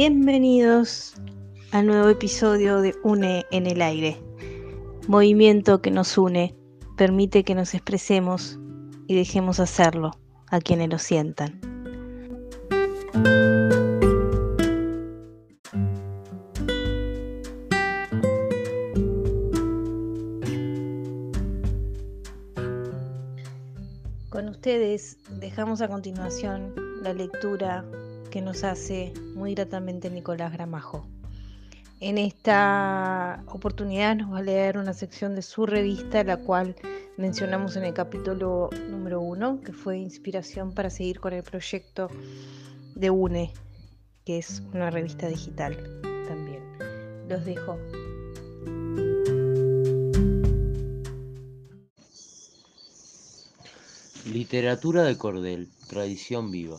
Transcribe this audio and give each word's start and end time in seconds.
Bienvenidos 0.00 1.14
al 1.72 1.88
nuevo 1.88 2.08
episodio 2.08 2.80
de 2.80 2.94
Une 3.02 3.44
en 3.50 3.66
el 3.66 3.82
aire. 3.82 4.16
Movimiento 5.08 5.82
que 5.82 5.90
nos 5.90 6.16
une, 6.16 6.54
permite 6.96 7.42
que 7.42 7.56
nos 7.56 7.74
expresemos 7.74 8.60
y 9.08 9.16
dejemos 9.16 9.58
hacerlo 9.58 10.12
a 10.52 10.60
quienes 10.60 10.88
lo 10.88 10.98
sientan. 11.00 11.60
Con 24.28 24.48
ustedes 24.48 25.18
dejamos 25.40 25.80
a 25.80 25.88
continuación 25.88 26.72
la 27.02 27.12
lectura 27.12 27.84
que 28.30 28.40
nos 28.42 28.64
hace 28.64 29.12
muy 29.34 29.54
gratamente 29.54 30.10
Nicolás 30.10 30.52
Gramajo. 30.52 31.06
En 32.00 32.18
esta 32.18 33.42
oportunidad 33.46 34.14
nos 34.16 34.32
va 34.32 34.38
a 34.38 34.42
leer 34.42 34.78
una 34.78 34.92
sección 34.92 35.34
de 35.34 35.42
su 35.42 35.66
revista, 35.66 36.22
la 36.22 36.36
cual 36.36 36.76
mencionamos 37.16 37.76
en 37.76 37.84
el 37.84 37.94
capítulo 37.94 38.70
número 38.88 39.20
uno, 39.20 39.60
que 39.60 39.72
fue 39.72 39.98
inspiración 39.98 40.72
para 40.72 40.90
seguir 40.90 41.18
con 41.18 41.32
el 41.32 41.42
proyecto 41.42 42.08
de 42.94 43.10
UNE, 43.10 43.52
que 44.24 44.38
es 44.38 44.62
una 44.72 44.90
revista 44.90 45.26
digital 45.26 45.76
también. 46.28 46.62
Los 47.28 47.44
dejo. 47.44 47.76
Literatura 54.32 55.02
de 55.04 55.16
cordel, 55.16 55.68
tradición 55.88 56.50
viva. 56.50 56.76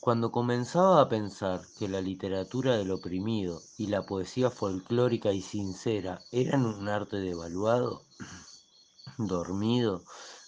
Cuando 0.00 0.32
comenzaba 0.32 1.02
a 1.02 1.10
pensar 1.10 1.60
que 1.78 1.86
la 1.86 2.00
literatura 2.00 2.78
del 2.78 2.90
oprimido 2.90 3.60
y 3.76 3.88
la 3.88 4.06
poesía 4.06 4.50
folclórica 4.50 5.30
y 5.30 5.42
sincera 5.42 6.22
eran 6.32 6.64
un 6.64 6.88
arte 6.88 7.18
devaluado, 7.18 8.06
dormido, 9.18 10.02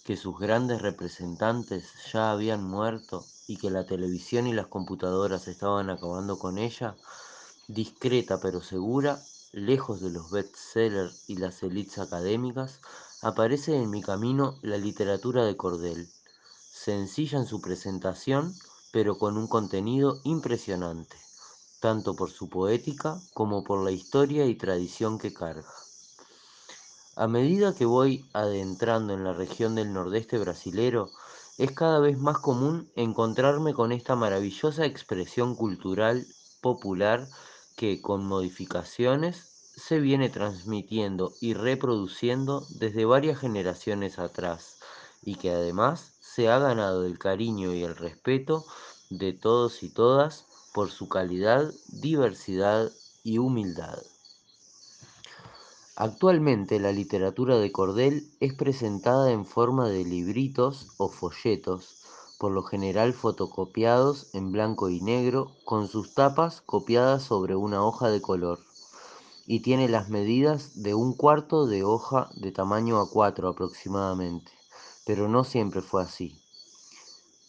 que 0.05 0.17
sus 0.17 0.39
grandes 0.39 0.80
representantes 0.80 1.92
ya 2.11 2.30
habían 2.30 2.64
muerto 2.64 3.27
y 3.47 3.58
que 3.58 3.70
la 3.70 3.84
televisión 3.84 4.47
y 4.47 4.55
las 4.55 4.69
computadoras 4.69 5.47
estaban 5.48 5.91
acabando 5.91 6.39
con 6.39 6.56
ella, 6.56 6.97
discreta 7.69 8.41
pero 8.41 8.62
segura, 8.62 9.23
lejos 9.53 10.00
de 10.00 10.12
los 10.12 10.30
bestsellers 10.30 11.28
y 11.28 11.36
las 11.36 11.62
élites 11.62 11.98
académicas, 11.98 12.80
aparece 13.20 13.77
en 13.77 13.91
mi 13.91 14.00
camino 14.00 14.58
la 14.62 14.78
literatura 14.78 15.45
de 15.45 15.58
cordel, 15.58 16.08
sencilla 16.70 17.39
en 17.39 17.47
su 17.47 17.61
presentación, 17.61 18.55
pero 18.93 19.19
con 19.19 19.37
un 19.37 19.48
contenido 19.48 20.21
impresionante, 20.23 21.17
tanto 21.81 22.15
por 22.15 22.31
su 22.31 22.48
poética 22.48 23.21
como 23.35 23.65
por 23.65 23.83
la 23.83 23.91
historia 23.91 24.47
y 24.47 24.55
tradición 24.55 25.19
que 25.19 25.35
carga. 25.35 25.73
A 27.17 27.27
medida 27.27 27.75
que 27.75 27.85
voy 27.85 28.31
adentrando 28.33 29.13
en 29.13 29.25
la 29.25 29.33
región 29.33 29.75
del 29.75 29.93
nordeste 29.93 30.39
brasilero, 30.39 31.11
es 31.59 31.73
cada 31.73 31.98
vez 31.98 32.19
más 32.19 32.39
común 32.39 32.91
encontrarme 32.97 33.75
con 33.75 33.93
esta 33.93 34.17
maravillosa 34.17 34.87
expresión 34.87 35.55
cultural 35.55 36.27
popular 36.63 37.29
que, 37.77 38.01
con 38.01 38.25
modificaciones, 38.27 39.48
se 39.75 40.01
viene 40.01 40.31
transmitiendo 40.31 41.37
y 41.41 41.55
reproduciendo 41.55 42.67
desde 42.70 43.05
varias 43.05 43.39
generaciones 43.39 44.19
atrás 44.19 44.79
y 45.23 45.37
que 45.37 45.51
además 45.51 46.11
se 46.34 46.48
ha 46.48 46.58
ganado 46.58 47.05
el 47.05 47.19
cariño 47.19 47.75
y 47.75 47.83
el 47.83 47.94
respeto 47.94 48.64
de 49.11 49.34
todos 49.34 49.83
y 49.83 49.91
todas 49.91 50.47
por 50.72 50.91
su 50.91 51.07
calidad, 51.07 51.70
diversidad 51.89 52.90
y 53.23 53.36
humildad. 53.36 53.98
Actualmente 55.95 56.80
la 56.80 56.90
literatura 56.90 57.58
de 57.58 57.70
cordel 57.70 58.30
es 58.40 58.55
presentada 58.55 59.30
en 59.30 59.45
forma 59.45 59.90
de 59.90 60.07
libritos 60.07 60.89
o 60.96 61.11
folletos, 61.11 61.98
por 62.39 62.52
lo 62.52 62.62
general 62.62 63.12
fotocopiados 63.12 64.28
en 64.33 64.52
blanco 64.52 64.89
y 64.89 65.02
negro, 65.02 65.52
con 65.67 65.86
sus 65.86 66.14
tapas 66.14 66.62
copiadas 66.62 67.23
sobre 67.24 67.57
una 67.57 67.84
hoja 67.84 68.08
de 68.08 68.23
color, 68.23 68.61
y 69.46 69.61
tiene 69.61 69.86
las 69.86 70.08
medidas 70.08 70.83
de 70.83 70.95
un 70.95 71.14
cuarto 71.14 71.67
de 71.67 71.84
hoja 71.84 72.30
de 72.36 72.52
tamaño 72.52 72.98
A4 73.02 73.51
aproximadamente, 73.51 74.61
pero 75.05 75.29
no 75.29 75.45
siempre 75.45 75.83
fue 75.83 76.02
así. 76.02 76.39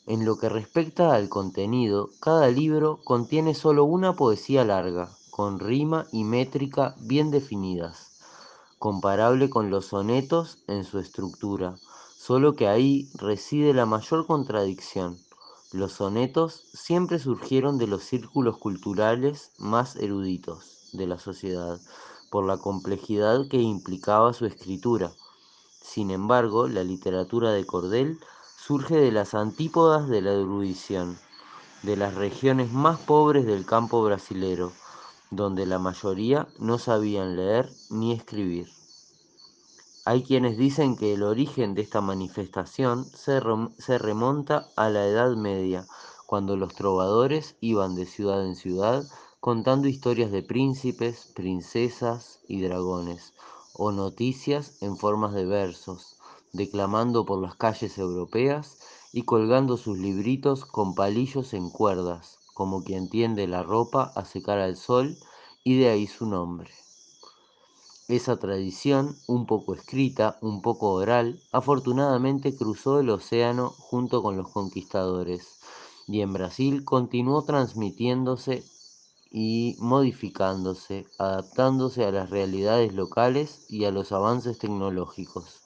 En 0.06 0.26
lo 0.26 0.38
que 0.38 0.50
respecta 0.50 1.14
al 1.14 1.30
contenido, 1.30 2.10
cada 2.20 2.48
libro 2.50 3.00
contiene 3.04 3.54
solo 3.54 3.86
una 3.86 4.16
poesía 4.16 4.66
larga, 4.66 5.18
con 5.30 5.60
rima 5.60 6.08
y 6.12 6.26
métrica 6.26 6.96
bien 7.00 7.32
definidas, 7.32 8.12
comparable 8.80 9.50
con 9.50 9.70
los 9.70 9.88
sonetos 9.88 10.60
en 10.68 10.84
su 10.84 11.00
estructura, 11.00 11.80
solo 12.18 12.56
que 12.56 12.68
ahí 12.68 13.10
reside 13.16 13.74
la 13.74 13.86
mayor 13.86 14.28
contradicción. 14.28 15.18
Los 15.72 15.94
sonetos 15.94 16.66
siempre 16.74 17.18
surgieron 17.18 17.78
de 17.78 17.88
los 17.88 18.04
círculos 18.04 18.58
culturales 18.58 19.52
más 19.58 19.96
eruditos 19.96 20.90
de 20.94 21.08
la 21.08 21.18
sociedad, 21.18 21.80
por 22.30 22.46
la 22.46 22.58
complejidad 22.58 23.48
que 23.48 23.58
implicaba 23.58 24.34
su 24.34 24.46
escritura. 24.46 25.14
Sin 25.84 26.12
embargo, 26.12 26.68
la 26.68 26.84
literatura 26.84 27.52
de 27.52 27.66
cordel 27.66 28.20
surge 28.58 28.96
de 28.96 29.12
las 29.12 29.34
antípodas 29.34 30.08
de 30.08 30.22
la 30.22 30.32
erudición, 30.32 31.20
de 31.84 31.98
las 31.98 32.16
regiones 32.16 32.72
más 32.72 33.00
pobres 33.02 33.46
del 33.46 33.66
campo 33.66 34.02
brasilero, 34.02 34.72
donde 35.30 35.66
la 35.66 35.80
mayoría 35.80 36.48
no 36.58 36.80
sabían 36.80 37.36
leer 37.36 37.70
ni 37.90 38.14
escribir. 38.14 38.70
Hay 40.06 40.24
quienes 40.24 40.58
dicen 40.58 40.96
que 40.96 41.14
el 41.14 41.22
origen 41.22 41.76
de 41.76 41.82
esta 41.82 42.00
manifestación 42.00 43.06
se, 43.14 43.42
se 43.78 43.98
remonta 43.98 44.70
a 44.78 44.90
la 44.90 45.06
Edad 45.06 45.36
Media, 45.36 45.86
cuando 46.26 46.56
los 46.56 46.74
trovadores 46.74 47.56
iban 47.60 47.94
de 47.94 48.06
ciudad 48.06 48.46
en 48.46 48.56
ciudad 48.56 49.04
contando 49.42 49.90
historias 49.90 50.32
de 50.32 50.44
príncipes, 50.44 51.30
princesas 51.36 52.40
y 52.48 52.62
dragones, 52.62 53.34
o 53.74 53.92
noticias 53.92 54.78
en 54.82 54.98
formas 54.98 55.34
de 55.34 55.46
versos, 55.46 56.18
declamando 56.54 57.26
por 57.26 57.42
las 57.42 57.56
calles 57.56 57.98
europeas 57.98 58.78
y 59.12 59.24
colgando 59.24 59.78
sus 59.78 59.98
libritos 59.98 60.66
con 60.66 60.96
palillos 60.96 61.54
en 61.54 61.70
cuerdas, 61.70 62.40
como 62.54 62.84
quien 62.84 63.10
tiende 63.10 63.48
la 63.48 63.64
ropa 63.64 64.12
a 64.16 64.26
secar 64.26 64.60
al 64.60 64.78
sol, 64.78 65.18
y 65.64 65.78
de 65.78 65.90
ahí 65.90 66.08
su 66.08 66.26
nombre. 66.26 66.72
Esa 68.10 68.38
tradición, 68.38 69.18
un 69.28 69.46
poco 69.46 69.74
escrita, 69.74 70.38
un 70.42 70.62
poco 70.62 70.92
oral, 70.92 71.42
afortunadamente 71.52 72.56
cruzó 72.56 73.00
el 73.00 73.10
océano 73.10 73.70
junto 73.70 74.22
con 74.22 74.36
los 74.36 74.50
conquistadores, 74.50 75.60
y 76.08 76.22
en 76.22 76.34
Brasil 76.34 76.84
continuó 76.84 77.44
transmitiéndose 77.44 78.66
y 79.34 79.76
modificándose, 79.80 81.08
adaptándose 81.18 82.06
a 82.06 82.12
las 82.12 82.30
realidades 82.30 82.94
locales 82.94 83.66
y 83.68 83.84
a 83.84 83.92
los 83.92 84.14
avances 84.14 84.58
tecnológicos 84.60 85.64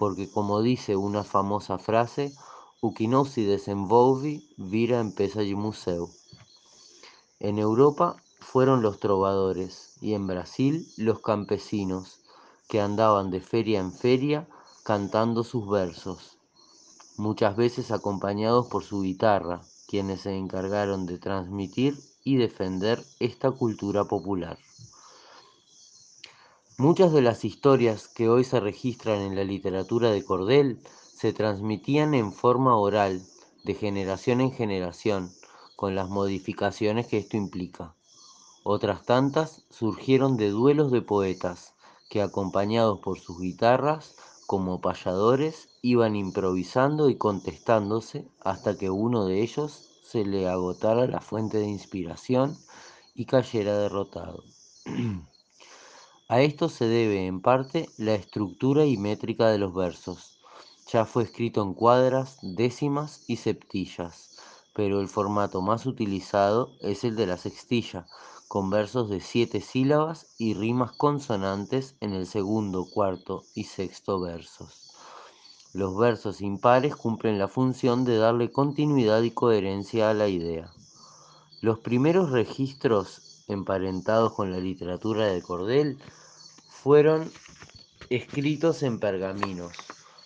porque 0.00 0.30
como 0.30 0.62
dice 0.62 0.96
una 0.96 1.24
famosa 1.24 1.76
frase, 1.76 2.34
o 2.80 2.94
que 2.94 3.06
vira 4.56 4.98
empresa 4.98 5.42
de. 5.42 6.08
En 7.38 7.58
Europa 7.58 8.16
fueron 8.38 8.80
los 8.80 8.98
trovadores 8.98 9.92
y 10.00 10.14
en 10.14 10.26
Brasil 10.26 10.88
los 10.96 11.20
campesinos, 11.20 12.20
que 12.66 12.80
andaban 12.80 13.30
de 13.30 13.42
feria 13.42 13.78
en 13.78 13.92
feria 13.92 14.48
cantando 14.84 15.44
sus 15.44 15.68
versos, 15.68 16.38
muchas 17.18 17.54
veces 17.54 17.90
acompañados 17.90 18.68
por 18.68 18.84
su 18.84 19.02
guitarra, 19.02 19.60
quienes 19.86 20.22
se 20.22 20.34
encargaron 20.34 21.04
de 21.04 21.18
transmitir 21.18 21.98
y 22.24 22.36
defender 22.36 23.04
esta 23.18 23.50
cultura 23.50 24.04
popular. 24.04 24.58
Muchas 26.76 27.12
de 27.12 27.20
las 27.20 27.44
historias 27.44 28.08
que 28.08 28.30
hoy 28.30 28.42
se 28.42 28.58
registran 28.58 29.20
en 29.20 29.36
la 29.36 29.44
literatura 29.44 30.10
de 30.10 30.24
cordel 30.24 30.80
se 31.14 31.34
transmitían 31.34 32.14
en 32.14 32.32
forma 32.32 32.76
oral, 32.76 33.22
de 33.64 33.74
generación 33.74 34.40
en 34.40 34.52
generación, 34.52 35.34
con 35.76 35.94
las 35.94 36.08
modificaciones 36.08 37.06
que 37.06 37.18
esto 37.18 37.36
implica. 37.36 37.94
Otras 38.62 39.04
tantas 39.04 39.64
surgieron 39.68 40.38
de 40.38 40.48
duelos 40.48 40.90
de 40.90 41.02
poetas, 41.02 41.74
que 42.08 42.22
acompañados 42.22 43.00
por 43.00 43.18
sus 43.18 43.38
guitarras, 43.38 44.16
como 44.46 44.80
payadores, 44.80 45.68
iban 45.82 46.16
improvisando 46.16 47.10
y 47.10 47.16
contestándose 47.16 48.26
hasta 48.40 48.78
que 48.78 48.88
uno 48.88 49.26
de 49.26 49.42
ellos 49.42 49.89
se 50.10 50.24
le 50.24 50.48
agotara 50.48 51.06
la 51.06 51.20
fuente 51.20 51.58
de 51.58 51.68
inspiración 51.68 52.58
y 53.14 53.26
cayera 53.26 53.78
derrotado. 53.78 54.42
A 56.28 56.40
esto 56.40 56.68
se 56.68 56.86
debe, 56.86 57.28
en 57.28 57.40
parte, 57.40 57.88
la 57.96 58.14
estructura 58.14 58.86
y 58.86 58.96
métrica 58.96 59.48
de 59.48 59.58
los 59.58 59.72
versos. 59.72 60.40
Ya 60.88 61.04
fue 61.04 61.22
escrito 61.22 61.62
en 61.62 61.74
cuadras, 61.74 62.38
décimas 62.42 63.22
y 63.28 63.36
septillas, 63.36 64.36
pero 64.74 65.00
el 65.00 65.06
formato 65.06 65.62
más 65.62 65.86
utilizado 65.86 66.72
es 66.80 67.04
el 67.04 67.14
de 67.14 67.28
la 67.28 67.36
sextilla, 67.36 68.08
con 68.48 68.68
versos 68.68 69.10
de 69.10 69.20
siete 69.20 69.60
sílabas 69.60 70.34
y 70.38 70.54
rimas 70.54 70.90
consonantes 70.90 71.94
en 72.00 72.14
el 72.14 72.26
segundo, 72.26 72.84
cuarto 72.92 73.44
y 73.54 73.64
sexto 73.64 74.18
versos. 74.20 74.89
Los 75.72 75.96
versos 75.96 76.40
impares 76.40 76.96
cumplen 76.96 77.38
la 77.38 77.46
función 77.46 78.04
de 78.04 78.16
darle 78.16 78.50
continuidad 78.50 79.22
y 79.22 79.30
coherencia 79.30 80.10
a 80.10 80.14
la 80.14 80.26
idea. 80.26 80.72
Los 81.60 81.78
primeros 81.78 82.30
registros 82.30 83.44
emparentados 83.46 84.32
con 84.32 84.50
la 84.50 84.58
literatura 84.58 85.26
de 85.26 85.40
cordel 85.42 85.98
fueron 86.68 87.30
escritos 88.08 88.82
en 88.82 88.98
pergaminos. 88.98 89.72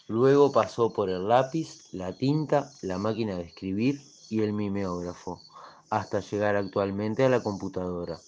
Luego 0.08 0.50
pasó 0.50 0.94
por 0.94 1.10
el 1.10 1.28
lápiz, 1.28 1.92
la 1.92 2.16
tinta, 2.16 2.70
la 2.80 2.96
máquina 2.96 3.36
de 3.36 3.42
escribir 3.42 4.00
y 4.30 4.40
el 4.40 4.54
mimeógrafo, 4.54 5.42
hasta 5.90 6.20
llegar 6.20 6.56
actualmente 6.56 7.22
a 7.22 7.28
la 7.28 7.42
computadora, 7.42 8.18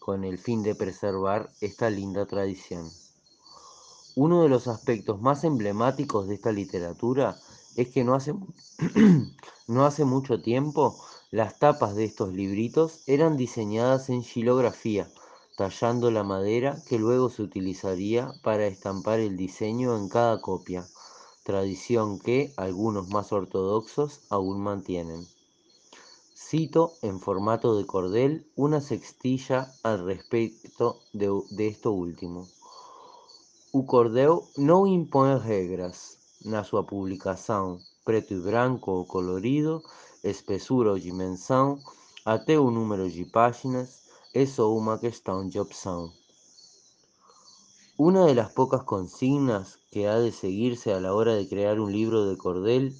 con 0.00 0.24
el 0.24 0.38
fin 0.38 0.64
de 0.64 0.74
preservar 0.74 1.50
esta 1.60 1.88
linda 1.88 2.26
tradición. 2.26 2.90
Uno 4.20 4.42
de 4.42 4.48
los 4.48 4.66
aspectos 4.66 5.20
más 5.20 5.44
emblemáticos 5.44 6.26
de 6.26 6.34
esta 6.34 6.50
literatura 6.50 7.38
es 7.76 7.88
que 7.90 8.02
no 8.02 8.16
hace, 8.16 8.34
no 9.68 9.86
hace 9.86 10.04
mucho 10.04 10.42
tiempo 10.42 10.98
las 11.30 11.60
tapas 11.60 11.94
de 11.94 12.06
estos 12.06 12.32
libritos 12.32 12.98
eran 13.06 13.36
diseñadas 13.36 14.10
en 14.10 14.24
xilografía, 14.24 15.08
tallando 15.56 16.10
la 16.10 16.24
madera 16.24 16.82
que 16.88 16.98
luego 16.98 17.30
se 17.30 17.42
utilizaría 17.42 18.32
para 18.42 18.66
estampar 18.66 19.20
el 19.20 19.36
diseño 19.36 19.96
en 19.96 20.08
cada 20.08 20.40
copia, 20.40 20.88
tradición 21.44 22.18
que 22.18 22.52
algunos 22.56 23.08
más 23.10 23.30
ortodoxos 23.32 24.22
aún 24.30 24.60
mantienen. 24.60 25.28
Cito 26.34 26.94
en 27.02 27.20
formato 27.20 27.76
de 27.76 27.86
cordel 27.86 28.50
una 28.56 28.80
sextilla 28.80 29.76
al 29.84 30.04
respecto 30.04 30.98
de, 31.12 31.30
de 31.50 31.68
esto 31.68 31.92
último. 31.92 32.48
O 33.70 33.82
cordel 33.82 34.48
não 34.56 34.86
impõe 34.86 35.38
regras 35.38 36.16
na 36.42 36.64
sua 36.64 36.82
publicação, 36.82 37.78
preto 38.02 38.32
e 38.32 38.40
branco 38.40 38.90
ou 38.90 39.04
colorido, 39.04 39.82
espessura 40.24 40.92
ou 40.92 40.98
dimensão, 40.98 41.78
até 42.24 42.58
o 42.58 42.70
número 42.70 43.10
de 43.10 43.26
páginas, 43.26 44.04
é 44.32 44.46
só 44.46 44.74
uma 44.74 44.98
questão 44.98 45.46
de 45.46 45.60
opção. 45.60 46.10
Una 47.98 48.24
de 48.24 48.32
las 48.32 48.52
pocas 48.52 48.84
consignas 48.84 49.78
que 49.90 50.06
ha 50.06 50.18
de 50.18 50.32
seguirse 50.32 50.90
a 50.90 50.98
la 50.98 51.12
hora 51.12 51.34
de 51.34 51.46
crear 51.46 51.78
un 51.78 51.92
libro 51.92 52.24
de 52.24 52.38
cordel 52.38 52.96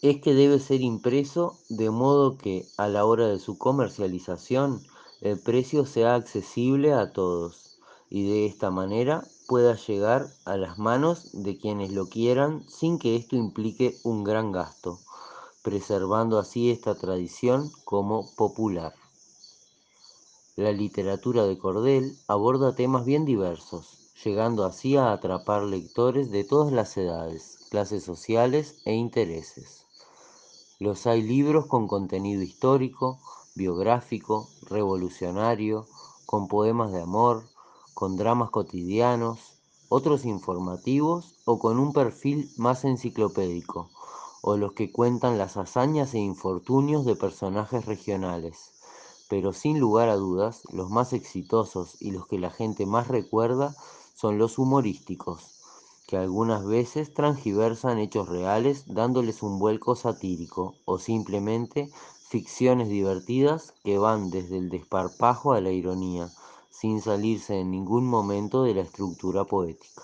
es 0.00 0.22
que 0.22 0.32
debe 0.32 0.58
ser 0.58 0.80
impreso 0.80 1.58
de 1.68 1.90
modo 1.90 2.38
que 2.38 2.66
a 2.78 2.88
la 2.88 3.04
hora 3.04 3.26
de 3.26 3.38
su 3.38 3.58
comercialización 3.58 4.86
el 5.20 5.38
precio 5.38 5.84
sea 5.84 6.14
accesible 6.14 6.94
a 6.94 7.12
todos 7.12 7.67
y 8.10 8.28
de 8.28 8.46
esta 8.46 8.70
manera 8.70 9.24
pueda 9.46 9.74
llegar 9.76 10.28
a 10.44 10.56
las 10.56 10.78
manos 10.78 11.30
de 11.32 11.58
quienes 11.58 11.92
lo 11.92 12.06
quieran 12.06 12.64
sin 12.68 12.98
que 12.98 13.16
esto 13.16 13.36
implique 13.36 13.96
un 14.04 14.24
gran 14.24 14.52
gasto, 14.52 15.00
preservando 15.62 16.38
así 16.38 16.70
esta 16.70 16.94
tradición 16.94 17.70
como 17.84 18.34
popular. 18.36 18.94
La 20.56 20.72
literatura 20.72 21.44
de 21.44 21.56
cordel 21.56 22.18
aborda 22.26 22.74
temas 22.74 23.04
bien 23.04 23.24
diversos, 23.24 24.10
llegando 24.24 24.64
así 24.64 24.96
a 24.96 25.12
atrapar 25.12 25.62
lectores 25.62 26.30
de 26.30 26.44
todas 26.44 26.72
las 26.72 26.96
edades, 26.96 27.66
clases 27.70 28.02
sociales 28.02 28.80
e 28.84 28.94
intereses. 28.94 29.86
Los 30.80 31.06
hay 31.06 31.22
libros 31.22 31.66
con 31.66 31.86
contenido 31.86 32.42
histórico, 32.42 33.20
biográfico, 33.54 34.48
revolucionario, 34.62 35.86
con 36.26 36.48
poemas 36.48 36.92
de 36.92 37.02
amor, 37.02 37.44
con 37.98 38.14
dramas 38.14 38.50
cotidianos, 38.50 39.58
otros 39.88 40.24
informativos 40.24 41.34
o 41.44 41.58
con 41.58 41.80
un 41.80 41.92
perfil 41.92 42.48
más 42.56 42.84
enciclopédico, 42.84 43.90
o 44.40 44.56
los 44.56 44.74
que 44.74 44.92
cuentan 44.92 45.36
las 45.36 45.56
hazañas 45.56 46.14
e 46.14 46.20
infortunios 46.20 47.04
de 47.04 47.16
personajes 47.16 47.86
regionales. 47.86 48.70
Pero 49.28 49.52
sin 49.52 49.80
lugar 49.80 50.10
a 50.10 50.14
dudas, 50.14 50.62
los 50.70 50.90
más 50.90 51.12
exitosos 51.12 52.00
y 52.00 52.12
los 52.12 52.28
que 52.28 52.38
la 52.38 52.50
gente 52.50 52.86
más 52.86 53.08
recuerda 53.08 53.74
son 54.14 54.38
los 54.38 54.60
humorísticos, 54.60 55.58
que 56.06 56.18
algunas 56.18 56.64
veces 56.64 57.12
transgiversan 57.12 57.98
hechos 57.98 58.28
reales 58.28 58.84
dándoles 58.86 59.42
un 59.42 59.58
vuelco 59.58 59.96
satírico 59.96 60.76
o 60.84 61.00
simplemente 61.00 61.90
ficciones 62.28 62.90
divertidas 62.90 63.74
que 63.82 63.98
van 63.98 64.30
desde 64.30 64.56
el 64.56 64.70
desparpajo 64.70 65.52
a 65.52 65.60
la 65.60 65.72
ironía, 65.72 66.30
sin 66.78 67.00
salirse 67.00 67.58
en 67.60 67.70
ningún 67.70 68.06
momento 68.06 68.62
de 68.62 68.74
la 68.74 68.82
estructura 68.82 69.44
poética. 69.44 70.02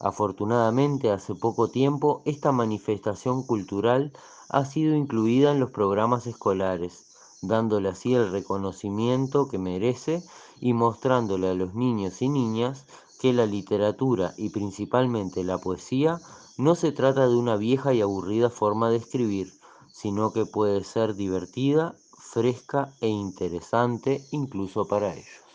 Afortunadamente, 0.00 1.10
hace 1.10 1.34
poco 1.34 1.70
tiempo, 1.70 2.22
esta 2.24 2.52
manifestación 2.52 3.42
cultural 3.42 4.12
ha 4.48 4.64
sido 4.64 4.94
incluida 4.94 5.50
en 5.50 5.60
los 5.60 5.70
programas 5.70 6.26
escolares 6.26 7.08
dándole 7.40 7.88
así 7.88 8.14
el 8.14 8.30
reconocimiento 8.30 9.48
que 9.48 9.58
merece 9.58 10.24
y 10.60 10.72
mostrándole 10.72 11.48
a 11.48 11.54
los 11.54 11.74
niños 11.74 12.20
y 12.22 12.28
niñas 12.28 12.86
que 13.20 13.32
la 13.32 13.46
literatura 13.46 14.34
y 14.36 14.50
principalmente 14.50 15.44
la 15.44 15.58
poesía 15.58 16.20
no 16.56 16.74
se 16.74 16.92
trata 16.92 17.28
de 17.28 17.36
una 17.36 17.56
vieja 17.56 17.94
y 17.94 18.00
aburrida 18.00 18.50
forma 18.50 18.90
de 18.90 18.96
escribir, 18.96 19.52
sino 19.92 20.32
que 20.32 20.46
puede 20.46 20.82
ser 20.82 21.14
divertida, 21.14 21.94
fresca 22.16 22.94
e 23.00 23.08
interesante 23.08 24.24
incluso 24.32 24.86
para 24.86 25.14
ellos. 25.14 25.47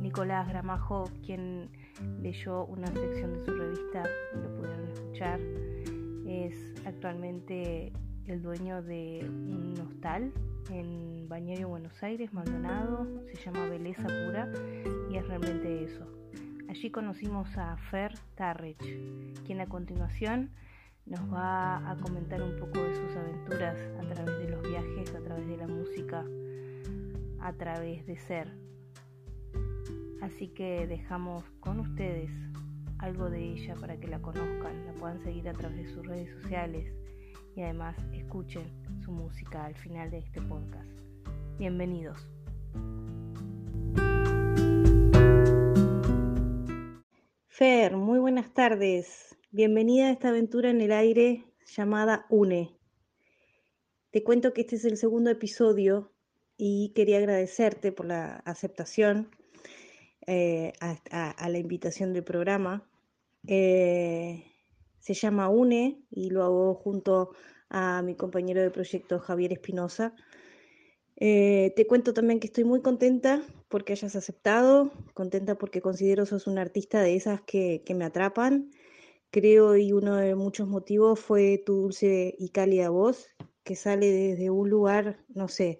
Nicolás 0.00 0.48
Gramajo, 0.48 1.10
quien 1.24 1.68
leyó 2.20 2.64
una 2.64 2.86
sección 2.86 3.34
de 3.34 3.44
su 3.44 3.50
revista, 3.52 4.04
lo 4.34 4.56
pudieron 4.56 4.88
escuchar. 4.88 5.40
Es 6.26 6.74
actualmente 6.86 7.92
el 8.26 8.42
dueño 8.42 8.82
de 8.82 9.20
un 9.28 9.74
hostal 9.86 10.32
en 10.70 11.28
Bañerio, 11.28 11.68
Buenos 11.68 12.02
Aires, 12.02 12.32
Maldonado. 12.32 13.06
Se 13.26 13.36
llama 13.36 13.66
Beleza 13.66 14.04
Pura 14.04 14.50
y 15.10 15.16
es 15.16 15.26
realmente 15.26 15.84
eso. 15.84 16.06
Allí 16.68 16.90
conocimos 16.90 17.58
a 17.58 17.76
Fer 17.90 18.14
Tarrich, 18.36 18.82
quien 19.44 19.60
a 19.60 19.66
continuación 19.66 20.50
nos 21.06 21.32
va 21.32 21.90
a 21.90 21.96
comentar 21.96 22.42
un 22.42 22.56
poco 22.56 22.82
de 22.82 22.94
sus 22.94 23.16
aventuras 23.16 23.76
a 23.98 24.14
través 24.14 24.38
de 24.38 24.48
los 24.50 24.62
viajes, 24.62 25.14
a 25.14 25.20
través 25.20 25.46
de 25.46 25.56
la 25.56 25.66
música, 25.66 26.24
a 27.40 27.52
través 27.54 28.06
de 28.06 28.16
ser. 28.18 28.48
Así 30.22 30.48
que 30.48 30.86
dejamos 30.86 31.44
con 31.60 31.80
ustedes 31.80 32.30
algo 32.98 33.30
de 33.30 33.42
ella 33.42 33.74
para 33.76 33.98
que 33.98 34.08
la 34.08 34.20
conozcan, 34.20 34.86
la 34.86 34.92
puedan 34.92 35.20
seguir 35.22 35.48
a 35.48 35.52
través 35.52 35.78
de 35.78 35.94
sus 35.94 36.06
redes 36.06 36.30
sociales 36.42 36.92
y 37.56 37.62
además 37.62 37.96
escuchen 38.12 38.64
su 39.02 39.10
música 39.10 39.64
al 39.64 39.74
final 39.74 40.10
de 40.10 40.18
este 40.18 40.40
podcast. 40.42 40.90
Bienvenidos. 41.58 42.28
Fer, 47.48 47.96
muy 47.96 48.18
buenas 48.18 48.52
tardes. 48.54 49.29
Bienvenida 49.52 50.06
a 50.06 50.12
esta 50.12 50.28
aventura 50.28 50.70
en 50.70 50.80
el 50.80 50.92
aire 50.92 51.44
llamada 51.76 52.24
UNE. 52.30 52.78
Te 54.12 54.22
cuento 54.22 54.52
que 54.52 54.60
este 54.60 54.76
es 54.76 54.84
el 54.84 54.96
segundo 54.96 55.28
episodio 55.28 56.12
y 56.56 56.92
quería 56.94 57.18
agradecerte 57.18 57.90
por 57.90 58.06
la 58.06 58.36
aceptación 58.44 59.28
eh, 60.28 60.72
a, 60.78 61.48
la 61.48 61.58
invitación 61.58 62.12
del 62.12 62.22
programa. 62.22 62.88
Eh, 63.48 64.44
se 65.00 65.14
llama 65.14 65.48
UNE 65.48 66.00
y 66.12 66.30
lo 66.30 66.44
hago 66.44 66.74
junto 66.76 67.32
a 67.70 68.02
mi 68.02 68.14
compañero 68.14 68.62
de 68.62 68.70
proyecto 68.70 69.18
Javier 69.18 69.52
Espinosa. 69.52 70.14
Eh, 71.16 71.72
te 71.74 71.88
cuento 71.88 72.14
también 72.14 72.38
que 72.38 72.46
estoy 72.46 72.62
muy 72.62 72.82
contenta 72.82 73.42
porque 73.68 73.94
hayas 73.94 74.14
aceptado, 74.14 74.92
contenta 75.12 75.58
porque 75.58 75.80
considero 75.80 76.24
sos 76.24 76.46
un 76.46 76.58
artista 76.58 77.02
de 77.02 77.16
esas 77.16 77.40
que, 77.40 77.82
que 77.84 77.96
me 77.96 78.04
atrapan. 78.04 78.70
Creo 79.30 79.76
y 79.76 79.92
uno 79.92 80.16
de 80.16 80.34
muchos 80.34 80.68
motivos 80.68 81.20
fue 81.20 81.62
tu 81.64 81.82
dulce 81.82 82.34
y 82.38 82.50
cálida 82.50 82.90
voz, 82.90 83.28
que 83.62 83.76
sale 83.76 84.10
desde 84.10 84.50
un 84.50 84.68
lugar, 84.68 85.24
no 85.28 85.48
sé, 85.48 85.78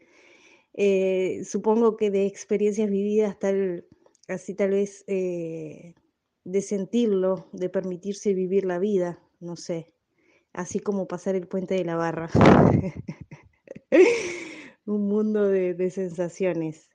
supongo 1.45 1.97
que 1.97 2.11
de 2.11 2.27
experiencias 2.27 2.89
vividas 2.89 3.39
tal 3.39 3.85
así 4.31 4.55
tal 4.55 4.71
vez 4.71 5.05
eh, 5.07 5.95
de 6.45 6.63
sentirlo, 6.63 7.49
de 7.53 7.69
permitirse 7.69 8.35
vivir 8.35 8.65
la 8.65 8.79
vida, 8.79 9.21
no 9.41 9.57
sé, 9.57 9.93
así 10.53 10.81
como 10.81 11.07
pasar 11.07 11.35
el 11.35 11.47
puente 11.47 11.75
de 11.75 11.85
la 11.85 11.97
barra. 11.97 12.31
Un 14.87 15.09
mundo 15.09 15.49
de, 15.49 15.91
sensaciones. 15.91 16.89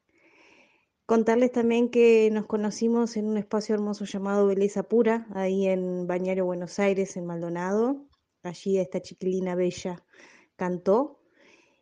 Contarles 1.06 1.52
también 1.52 1.90
que 1.90 2.32
nos 2.32 2.48
conocimos 2.48 3.16
en 3.16 3.28
un 3.28 3.38
espacio 3.38 3.76
hermoso 3.76 4.06
llamado 4.06 4.48
Beleza 4.48 4.82
Pura, 4.82 5.28
ahí 5.36 5.68
en 5.68 6.08
Bañario 6.08 6.46
Buenos 6.46 6.80
Aires, 6.80 7.16
en 7.16 7.28
Maldonado. 7.28 8.08
Allí 8.42 8.80
esta 8.80 9.00
chiquilina 9.02 9.54
bella 9.54 10.04
cantó. 10.56 11.20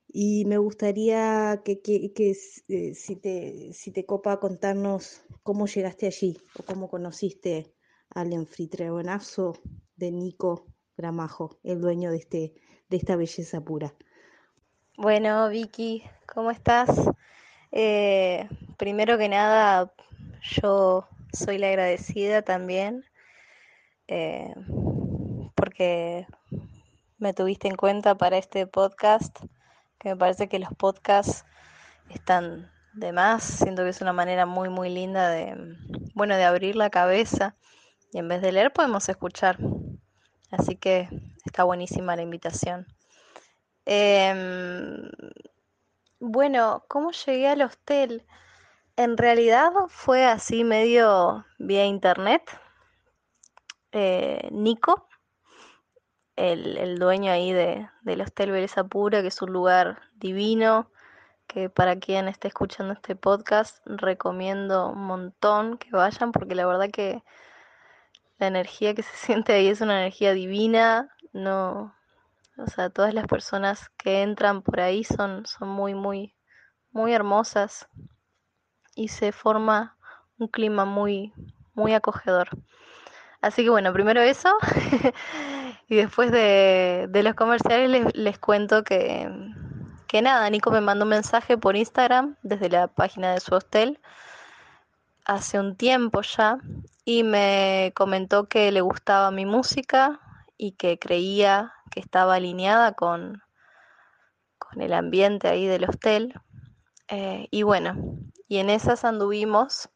Y 0.08 0.44
me 0.46 0.58
gustaría 0.58 1.62
que, 1.64 1.82
eh, 2.68 2.94
si, 2.94 3.16
te, 3.16 4.06
copa 4.06 4.42
contarnos 4.42 5.22
cómo 5.42 5.68
llegaste 5.68 6.06
allí 6.06 6.38
o 6.60 6.64
cómo 6.64 6.90
conociste 6.90 7.74
al 8.10 8.34
anfitrionazo 8.34 9.58
de 9.96 10.12
Nico 10.12 10.68
Gramajo, 10.98 11.58
el 11.64 11.80
dueño 11.80 12.12
de, 12.12 12.18
este, 12.18 12.54
de 12.90 12.98
esta 12.98 13.16
belleza 13.16 13.64
pura. 13.64 13.96
Bueno, 14.98 15.48
Vicky, 15.48 16.04
¿cómo 16.28 16.52
estás? 16.52 16.90
Eh, 17.72 18.48
primero 18.84 19.18
que 19.18 19.30
nada, 19.30 19.94
yo 20.42 21.08
soy 21.32 21.58
la 21.58 21.70
agradecida 21.70 22.42
también 22.42 23.06
eh, 24.10 24.54
porque 25.56 26.28
me 27.18 27.34
tuviste 27.34 27.70
en 27.70 27.78
cuenta 27.78 28.16
para 28.16 28.38
este 28.38 28.68
podcast, 28.68 29.40
que 30.00 30.10
me 30.10 30.18
parece 30.18 30.50
que 30.50 30.60
los 30.60 30.68
podcasts 30.74 31.46
están 32.10 32.74
de 32.92 33.14
más, 33.14 33.46
siento 33.46 33.84
que 33.84 33.90
es 33.92 34.02
una 34.02 34.12
manera 34.12 34.46
muy 34.46 34.68
muy 34.68 34.90
linda 34.90 35.30
de, 35.30 35.56
bueno, 36.14 36.36
de 36.36 36.44
abrir 36.44 36.76
la 36.76 36.90
cabeza 36.90 37.56
y 38.12 38.18
en 38.18 38.28
vez 38.28 38.42
de 38.42 38.52
leer 38.52 38.74
podemos 38.74 39.08
escuchar. 39.08 39.60
Así 40.52 40.76
que 40.76 41.08
está 41.46 41.64
buenísima 41.64 42.18
la 42.18 42.24
invitación. 42.24 42.86
Em, 43.86 45.10
bueno, 46.20 46.84
¿cómo 46.90 47.12
llegué 47.12 47.48
al 47.48 47.62
hostel? 47.62 48.26
En 48.96 49.18
realidad 49.18 49.72
fue 49.88 50.24
así 50.24 50.64
medio 50.64 51.46
vía 51.58 51.84
internet. 51.86 52.44
Eh, 53.92 54.50
Nico, 54.52 55.08
el, 56.36 57.00
dueño 57.00 57.32
ahí 57.32 57.54
de, 57.54 57.90
del 58.04 58.22
Hostel 58.22 58.52
Belleza 58.52 58.84
Pura, 58.84 59.22
que 59.22 59.30
es 59.30 59.42
un 59.42 59.52
lugar 59.52 60.00
divino, 60.16 60.92
que 61.48 61.72
para 61.72 61.98
quien 62.00 62.28
esté 62.28 62.50
escuchando 62.50 62.94
este 62.94 63.16
podcast 63.16 63.80
recomiendo 63.86 64.90
un 64.90 65.06
montón 65.06 65.80
que 65.80 65.90
vayan, 65.90 66.32
porque 66.32 66.54
la 66.54 66.68
verdad 66.68 66.92
que 66.92 67.24
la 68.38 68.48
energía 68.48 68.94
que 68.94 69.02
se 69.02 69.16
siente 69.26 69.54
ahí 69.54 69.70
es 69.70 69.82
una 69.82 70.02
energía 70.02 70.34
divina, 70.34 71.10
no, 71.32 71.96
o 72.58 72.68
sea, 72.68 72.92
todas 72.92 73.16
las 73.16 73.26
personas 73.26 73.90
que 73.98 74.22
entran 74.22 74.62
por 74.62 74.80
ahí 74.82 75.04
son, 75.04 75.48
son 75.48 75.70
muy, 75.70 75.96
muy, 75.96 76.36
muy 76.92 77.12
hermosas 77.14 77.90
y 78.96 79.10
se 79.10 79.32
forma 79.32 79.98
un 80.38 80.48
clima 80.48 80.86
muy, 80.86 81.34
muy 81.74 81.94
acogedor. 81.94 82.50
Así 83.42 83.64
que 83.64 83.70
bueno, 83.70 83.92
primero 83.94 84.22
eso 84.22 84.50
y 85.90 85.96
después 85.96 86.32
de, 86.32 87.10
los 87.12 87.36
comerciales 87.36 88.14
les, 88.16 88.40
cuento 88.40 88.84
que, 88.84 89.30
que 90.08 90.22
nada, 90.22 90.50
Nico 90.50 90.72
me 90.72 90.82
mandó 90.82 91.04
un 91.04 91.10
mensaje 91.10 91.58
por 91.58 91.76
Instagram 91.76 92.38
desde 92.42 92.70
la 92.70 92.88
página 92.88 93.34
de 93.34 93.40
su 93.40 93.54
hostel 93.56 94.00
hace 95.26 95.60
un 95.60 95.76
tiempo 95.76 96.22
ya 96.22 96.58
y 97.06 97.24
me 97.24 97.92
comentó 97.96 98.48
que 98.48 98.72
le 98.72 98.82
gustaba 98.82 99.32
mi 99.32 99.46
música 99.46 100.20
y 100.58 100.74
que 100.74 101.00
creía 101.00 101.74
que 101.92 102.00
estaba 102.00 102.36
alineada 102.36 102.94
con, 102.94 103.42
con 104.58 104.82
el 104.82 104.94
ambiente 104.94 105.48
ahí 105.48 105.68
del 105.68 105.86
hostel. 105.86 106.34
Eh, 107.10 107.48
y 107.52 107.64
bueno, 107.64 107.96
y 108.48 108.58
en 108.58 108.70
esas 108.70 109.06
anduvimos 109.06 109.90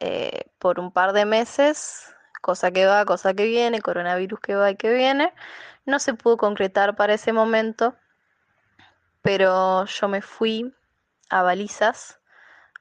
eh, 0.00 0.50
por 0.58 0.80
un 0.80 0.92
par 0.92 1.12
de 1.12 1.24
meses, 1.24 2.14
cosa 2.40 2.70
que 2.70 2.86
va, 2.86 3.04
cosa 3.04 3.34
que 3.34 3.44
viene, 3.44 3.82
coronavirus 3.82 4.40
que 4.40 4.54
va 4.54 4.70
y 4.70 4.76
que 4.76 4.92
viene. 4.92 5.32
No 5.86 5.98
se 5.98 6.14
pudo 6.14 6.36
concretar 6.36 6.96
para 6.96 7.14
ese 7.14 7.32
momento, 7.32 7.94
pero 9.22 9.84
yo 9.84 10.08
me 10.08 10.22
fui 10.22 10.74
a 11.28 11.42
balizas 11.42 12.20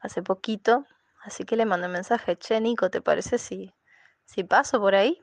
hace 0.02 0.24
poquito, 0.24 0.86
así 1.24 1.44
que 1.44 1.58
le 1.58 1.66
mandé 1.66 1.88
un 1.88 1.94
mensaje, 1.94 2.38
che 2.38 2.60
Nico, 2.62 2.90
¿te 2.90 3.02
parece 3.02 3.38
si, 3.38 3.74
si 4.26 4.44
paso 4.44 4.80
por 4.80 4.96
ahí? 4.96 5.20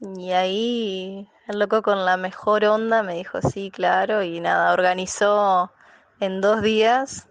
Y 0.00 0.32
ahí 0.32 1.30
el 1.46 1.58
loco 1.58 1.82
con 1.82 2.04
la 2.04 2.16
mejor 2.16 2.64
onda 2.64 3.02
me 3.02 3.14
dijo, 3.14 3.40
sí, 3.42 3.70
claro, 3.70 4.22
y 4.22 4.40
nada, 4.40 4.72
organizó 4.72 5.72
en 6.20 6.40
dos 6.40 6.62
días 6.62 7.28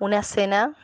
una 0.00 0.24
cena, 0.24 0.74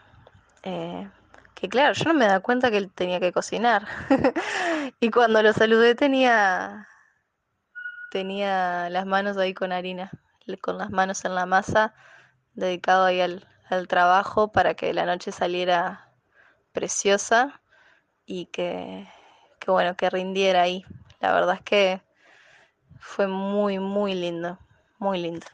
eh, 0.63 1.09
que 1.55 1.69
claro, 1.69 1.95
yo 1.95 2.05
no 2.05 2.15
me 2.15 2.27
da 2.27 2.41
cuenta 2.41 2.71
que 2.71 2.77
él 2.77 2.93
tenía 2.93 3.19
que 3.19 3.33
cocinar. 3.33 3.89
y 5.01 5.11
cuando 5.11 5.43
lo 5.43 5.53
saludé 5.53 5.95
tenía, 5.97 6.87
tenía 8.13 8.89
las 8.91 9.07
manos 9.07 9.37
ahí 9.39 9.55
con 9.55 9.73
harina, 9.73 10.11
con 10.61 10.79
las 10.79 10.91
manos 10.91 11.25
en 11.25 11.35
la 11.35 11.47
masa, 11.47 11.95
dedicado 12.55 13.07
ahí 13.07 13.21
al, 13.21 13.49
al 13.69 13.89
trabajo 13.89 14.53
para 14.53 14.75
que 14.75 14.93
la 14.93 15.07
noche 15.07 15.33
saliera 15.33 16.13
preciosa 16.73 17.63
y 18.27 18.47
que, 18.47 19.09
que 19.59 19.71
bueno, 19.71 19.97
que 19.97 20.11
rindiera 20.11 20.63
ahí. 20.63 20.85
La 21.21 21.33
verdad 21.33 21.55
es 21.55 21.63
que 21.63 22.03
fue 23.01 23.27
muy, 23.27 23.79
muy 23.79 24.15
lindo, 24.15 24.59
muy 24.99 25.19
lindo. 25.19 25.47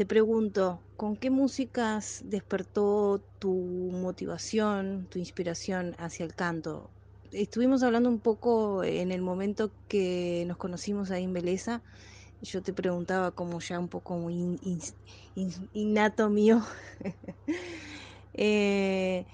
Te 0.00 0.06
pregunto, 0.06 0.80
¿con 0.96 1.14
qué 1.14 1.28
músicas 1.28 2.22
despertó 2.24 3.22
tu 3.38 3.52
motivación, 3.92 5.06
tu 5.10 5.18
inspiración 5.18 5.94
hacia 5.98 6.24
el 6.24 6.34
canto? 6.34 6.88
Estuvimos 7.32 7.82
hablando 7.82 8.08
un 8.08 8.18
poco 8.18 8.82
en 8.82 9.12
el 9.12 9.20
momento 9.20 9.72
que 9.88 10.44
nos 10.46 10.56
conocimos 10.56 11.10
ahí 11.10 11.24
en 11.24 11.34
Beleza. 11.34 11.82
Yo 12.40 12.62
te 12.62 12.72
preguntaba 12.72 13.32
como 13.32 13.60
ya 13.60 13.78
un 13.78 13.90
poco 13.90 14.16
muy 14.16 14.58
innato 15.74 16.30
mío. 16.30 16.62
eh, 18.32 19.26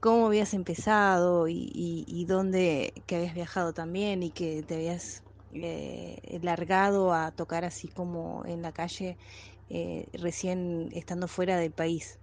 cómo 0.00 0.26
habías 0.26 0.52
empezado 0.52 1.48
y, 1.48 2.26
dónde 2.28 2.92
que 3.06 3.16
habías 3.16 3.34
viajado 3.34 3.72
también 3.72 4.22
y 4.22 4.32
que 4.32 4.62
te 4.64 4.74
habías 4.74 5.22
eh, 5.54 6.38
largado 6.42 7.12
a 7.12 7.30
tocar 7.30 7.64
así 7.64 7.88
como 7.88 8.44
en 8.46 8.62
la 8.62 8.72
calle 8.72 9.16
eh, 9.70 10.06
recién 10.14 10.90
estando 10.92 11.28
fuera 11.28 11.56
del 11.56 11.72
país. 11.72 12.18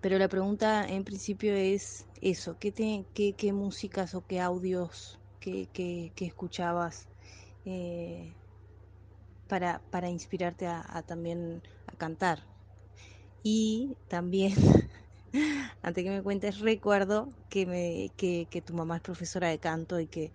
Pero 0.00 0.18
la 0.18 0.28
pregunta 0.28 0.86
en 0.88 1.04
principio 1.04 1.54
es 1.54 2.06
eso, 2.22 2.56
¿qué, 2.58 2.72
te, 2.72 3.04
qué, 3.14 3.52
músicas 3.52 4.14
o 4.14 4.26
qué 4.26 4.40
audios 4.40 5.18
que, 5.40 6.12
escuchabas 6.18 7.06
eh, 7.66 8.32
para, 9.48 9.80
para 9.90 10.08
inspirarte 10.08 10.66
a 10.66 11.02
también 11.06 11.62
a 11.86 11.96
cantar? 11.96 12.42
Y 13.42 13.96
también 14.08 14.54
Antes 15.82 16.04
que 16.04 16.10
me 16.10 16.22
cuentes, 16.22 16.58
recuerdo 16.60 17.32
que, 17.48 17.66
me, 17.66 18.10
que, 18.16 18.62
tu 18.64 18.74
mamá 18.74 18.96
es 18.96 19.02
profesora 19.02 19.48
de 19.48 19.58
canto 19.58 20.00
y 20.00 20.06
que, 20.06 20.32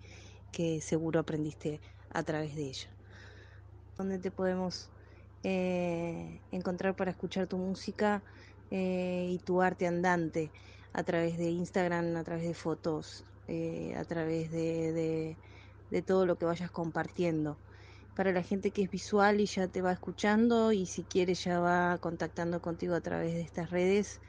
que, 0.56 0.80
seguro 0.80 1.20
aprendiste 1.20 1.80
a 2.10 2.22
través 2.22 2.56
de 2.56 2.62
ella. 2.62 2.88
¿Dónde 3.98 4.18
te 4.18 4.30
podemos 4.30 4.88
eh, 5.42 6.40
encontrar 6.50 6.96
para 6.96 7.10
escuchar 7.10 7.46
tu 7.46 7.58
música 7.58 8.22
eh, 8.70 9.28
y 9.30 9.38
tu 9.38 9.60
arte 9.60 9.86
andante? 9.86 10.50
A 10.94 11.02
través 11.02 11.36
de 11.36 11.50
Instagram, 11.50 12.16
a 12.16 12.24
través 12.24 12.46
de 12.48 12.54
fotos, 12.54 13.26
eh, 13.48 13.94
a 13.96 14.04
través 14.04 14.50
de, 14.50 15.36
de 15.90 16.02
todo 16.02 16.24
lo 16.24 16.36
que 16.38 16.46
vayas 16.46 16.70
compartiendo 16.70 17.58
para 18.16 18.32
la 18.32 18.42
gente 18.42 18.70
que 18.70 18.82
es 18.82 18.90
visual 18.90 19.42
y 19.42 19.46
ya 19.46 19.68
te 19.68 19.82
va 19.82 19.92
escuchando 19.92 20.72
y 20.72 20.86
si 20.86 21.02
quiere 21.02 21.34
ya 21.34 21.60
va 21.60 21.98
contactando 21.98 22.62
contigo 22.62 22.94
a 22.94 23.02
través 23.02 23.34
de 23.34 23.42
estas 23.42 23.68
redes 23.70 24.20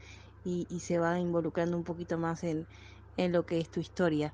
y, 0.43 0.65
se 0.79 0.98
va 0.98 1.19
involucrando 1.19 1.75
un 1.77 1.84
poquito 1.84 2.17
más 2.17 2.43
en, 2.43 2.67
lo 3.17 3.46
que 3.46 3.60
es 3.60 3.69
tu 3.69 3.79
historia. 3.79 4.34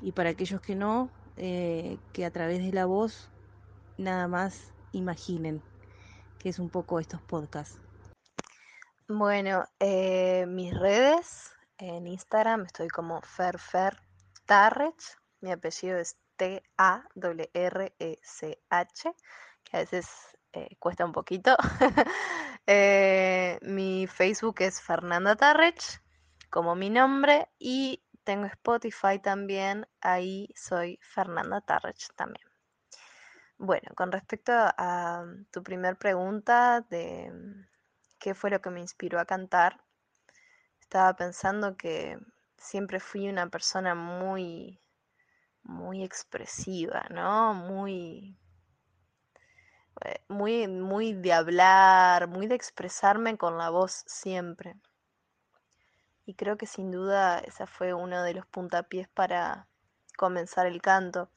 Y 0.00 0.12
para 0.12 0.30
aquellos 0.30 0.60
que 0.60 0.74
no, 0.74 1.10
eh, 1.36 1.98
que 2.12 2.24
a 2.24 2.30
través 2.30 2.58
de 2.58 2.72
la 2.72 2.86
voz 2.86 3.30
nada 3.96 4.28
más 4.28 4.72
imaginen, 4.92 5.62
que 6.38 6.48
es 6.48 6.58
un 6.58 6.68
poco 6.68 7.00
estos 7.00 7.20
podcasts. 7.22 7.78
Bueno, 9.08 9.64
eh, 9.80 10.44
mis 10.46 10.78
redes, 10.78 11.52
en 11.78 12.06
Instagram 12.06 12.66
estoy 12.66 12.88
como 12.88 13.20
FerFerTarrech, 13.22 15.18
mi 15.40 15.52
apellido 15.52 15.98
es 15.98 16.16
T-A-R-R-E-C-H, 16.36 16.72
que 19.64 19.76
a 19.76 19.80
veces 19.80 20.08
eh, 20.52 20.76
cuesta 20.78 21.04
un 21.04 21.12
poquito. 21.12 21.56
Mi 23.62 24.06
Facebook 24.06 24.56
es 24.60 24.80
Fernanda 24.80 25.34
Tarrech, 25.36 26.00
como 26.48 26.74
mi 26.74 26.90
nombre, 26.90 27.48
y 27.58 28.02
tengo 28.24 28.46
Spotify 28.46 29.18
también, 29.20 29.86
ahí 30.00 30.48
soy 30.54 30.98
Fernanda 31.02 31.60
Tarrech 31.60 32.08
también. 32.14 32.46
Bueno, 33.58 33.90
con 33.94 34.10
respecto 34.10 34.52
a 34.54 35.24
tu 35.50 35.62
primer 35.62 35.96
pregunta 35.96 36.80
de 36.90 37.32
qué 38.18 38.34
fue 38.34 38.50
lo 38.50 38.60
que 38.60 38.70
me 38.70 38.80
inspiró 38.80 39.20
a 39.20 39.24
cantar, 39.24 39.84
estaba 40.80 41.14
pensando 41.14 41.76
que 41.76 42.18
siempre 42.56 43.00
fui 43.00 43.28
una 43.28 43.48
persona 43.48 43.94
muy, 43.94 44.80
muy 45.62 46.02
expresiva, 46.02 47.06
¿no? 47.10 47.54
Muy, 47.54 48.36
eh, 50.04 50.24
muy, 50.28 50.68
muy 50.68 51.12
de 51.12 51.32
hablar, 51.32 52.28
muy 52.28 52.46
de 52.46 52.54
expresarme 52.54 53.36
con 53.36 53.58
la 53.58 53.70
voz 53.70 54.04
siempre. 54.06 54.76
Y 56.24 56.34
creo 56.34 56.56
que 56.56 56.66
sin 56.66 56.90
duda 56.90 57.38
ese 57.40 57.66
fue 57.66 57.94
uno 57.94 58.22
de 58.22 58.34
los 58.34 58.46
puntapiés 58.46 59.08
para 59.08 59.66
comenzar 60.16 60.66
el 60.66 60.80
canto. 60.80 61.30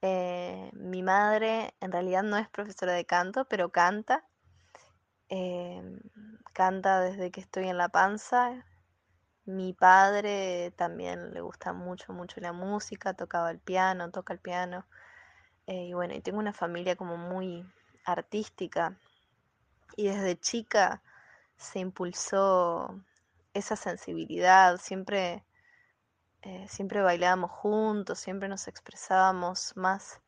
Eh, 0.00 0.70
mi 0.72 1.02
madre 1.02 1.74
en 1.80 1.92
realidad 1.92 2.22
no 2.22 2.36
es 2.38 2.48
profesora 2.48 2.92
de 2.92 3.04
canto, 3.04 3.44
pero 3.46 3.70
canta. 3.70 4.24
Em, 5.28 6.00
canta 6.52 7.00
desde 7.00 7.30
que 7.30 7.40
estoy 7.40 7.68
en 7.68 7.78
la 7.78 7.88
panza. 7.88 8.64
Mi 9.44 9.72
padre 9.72 10.72
también 10.76 11.32
le 11.34 11.40
gusta 11.40 11.72
mucho, 11.72 12.12
mucho 12.12 12.40
la 12.40 12.52
música, 12.52 13.14
tocaba 13.14 13.50
el 13.50 13.58
piano, 13.58 14.10
toca 14.10 14.32
el 14.32 14.38
piano. 14.40 14.86
Eh, 15.66 15.86
y 15.88 15.94
bueno, 15.94 16.14
y 16.14 16.20
tengo 16.20 16.38
una 16.38 16.52
familia 16.52 16.96
como 16.96 17.16
muy 17.16 17.64
artística. 18.04 18.96
Y 19.96 20.08
desde 20.08 20.38
chica 20.38 21.02
se 21.56 21.80
impulsó 21.80 23.00
esa 23.54 23.76
sensibilidad, 23.76 24.78
siempre, 24.78 25.44
eh, 26.42 26.66
siempre 26.68 27.02
bailábamos 27.02 27.50
juntos, 27.50 28.18
siempre 28.18 28.48
nos 28.48 28.68
expresábamos 28.68 29.76
más 29.76 30.20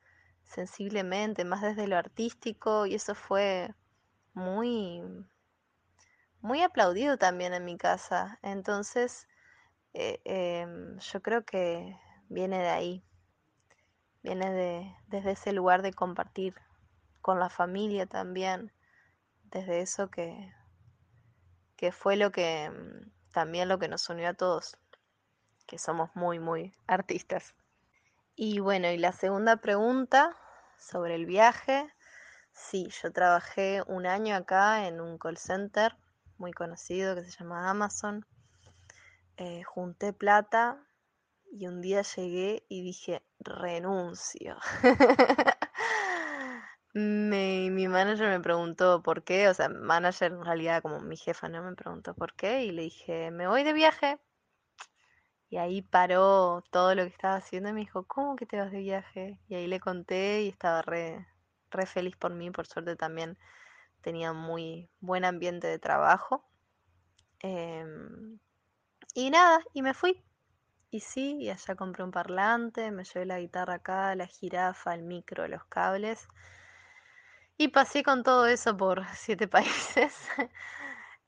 sensiblemente, 0.45 1.45
más 1.45 1.63
desde 1.63 1.87
lo 1.87 1.97
artístico, 1.97 2.87
y 2.87 2.95
eso 2.95 3.15
fue 3.15 3.75
muy, 4.35 5.03
muy 6.41 6.63
aplaudido 6.63 7.17
también 7.19 7.55
en 7.55 7.65
mi 7.65 7.77
casa. 7.77 8.39
Entonces, 8.43 9.27
eh, 9.95 10.21
em, 10.25 10.99
yo 10.99 11.23
creo 11.23 11.45
que 11.45 11.99
viene 12.29 12.59
de 12.59 12.69
ahí, 12.69 13.05
viene 14.23 14.51
de, 14.53 14.97
desde 15.09 15.33
ese 15.33 15.53
lugar 15.53 15.83
de 15.83 15.93
compartir 15.93 16.55
con 17.21 17.39
la 17.39 17.49
familia 17.49 18.07
también, 18.07 18.73
desde 19.45 19.81
eso 19.81 20.11
que, 20.11 20.53
que 21.85 21.93
fue 21.93 22.17
lo 22.17 22.33
que 22.33 22.71
mm, 22.71 23.11
también 23.31 23.69
lo 23.69 23.79
que 23.79 23.89
nos 23.89 24.09
unió 24.09 24.31
a 24.31 24.33
todos, 24.33 24.79
que 25.67 25.77
somos 25.77 26.09
muy, 26.15 26.39
muy 26.39 26.75
artistas. 26.87 27.55
Y 28.35 28.59
bueno, 28.61 28.89
y 28.91 28.97
la 28.97 29.13
segunda 29.13 29.59
pregunta 29.59 30.35
sobre 30.79 31.15
el 31.15 31.27
viaje. 31.27 31.93
Sí, 32.55 32.89
yo 33.03 33.13
trabajé 33.13 33.83
un 33.87 34.07
año 34.07 34.35
acá 34.35 34.87
en 34.87 34.99
un 34.99 35.19
call 35.19 35.37
center 35.37 35.95
muy 36.39 36.53
conocido 36.53 37.15
que 37.15 37.25
se 37.25 37.33
llama 37.33 37.69
Amazon. 37.69 38.25
Eh, 39.37 39.63
junté 39.65 40.15
plata 40.15 40.83
y 41.53 41.67
un 41.67 41.83
día 41.83 42.01
llegué 42.01 42.65
y 42.71 42.83
dije, 42.83 43.23
renuncio. 43.41 44.57
mi 47.75 47.89
manager 47.89 48.29
me 48.29 48.41
preguntó 48.41 49.03
por 49.03 49.25
qué, 49.25 49.49
o 49.49 49.55
sea, 49.55 49.69
manager 49.69 50.33
en 50.33 50.45
realidad 50.45 50.83
como 50.83 51.01
mi 51.01 51.17
jefa, 51.17 51.49
¿no? 51.49 51.63
Me 51.63 51.75
preguntó 51.75 52.15
por 52.15 52.35
qué 52.35 52.65
y 52.65 52.73
le 52.73 52.83
dije, 52.83 53.31
me 53.31 53.47
voy 53.49 53.65
de 53.65 53.73
viaje. 53.75 54.19
Y 55.51 55.59
ahí 55.59 55.83
paró 55.83 56.65
todo 56.71 56.95
lo 56.95 57.05
que 57.05 57.11
estaba 57.11 57.37
haciendo 57.37 57.69
y 57.69 57.73
me 57.73 57.81
dijo, 57.81 58.05
¿cómo 58.05 58.37
que 58.37 58.47
te 58.47 58.59
vas 58.59 58.73
de 58.73 58.79
viaje? 58.79 59.39
Y 59.49 59.55
ahí 59.55 59.67
le 59.67 59.81
conté 59.81 60.43
y 60.43 60.49
estaba 60.49 60.83
re, 60.83 61.27
re 61.71 61.87
feliz 61.87 62.17
por 62.17 62.35
mí, 62.35 62.51
por 62.51 62.67
suerte 62.67 62.97
también 62.97 63.39
tenía 64.03 64.33
muy 64.33 64.91
buen 65.01 65.25
ambiente 65.25 65.67
de 65.67 65.79
trabajo. 65.79 66.45
Em, 67.41 68.39
y 69.15 69.31
nada, 69.31 69.61
y 69.75 69.83
me 69.83 69.95
fui. 69.95 70.25
Y 70.91 71.01
sí, 71.01 71.39
y 71.41 71.51
allá 71.51 71.75
compré 71.77 72.05
un 72.05 72.11
parlante, 72.11 72.91
me 72.91 73.05
llevé 73.05 73.27
la 73.27 73.41
guitarra 73.41 73.75
acá, 73.75 74.15
la 74.15 74.27
jirafa, 74.27 74.95
el 74.95 75.03
micro, 75.03 75.49
los 75.49 75.65
cables. 75.67 76.29
Y 77.57 77.69
pasé 77.69 78.03
con 78.03 78.25
todo 78.25 78.47
eso 78.47 78.77
por 78.77 79.05
siete 79.15 79.47
países, 79.47 80.29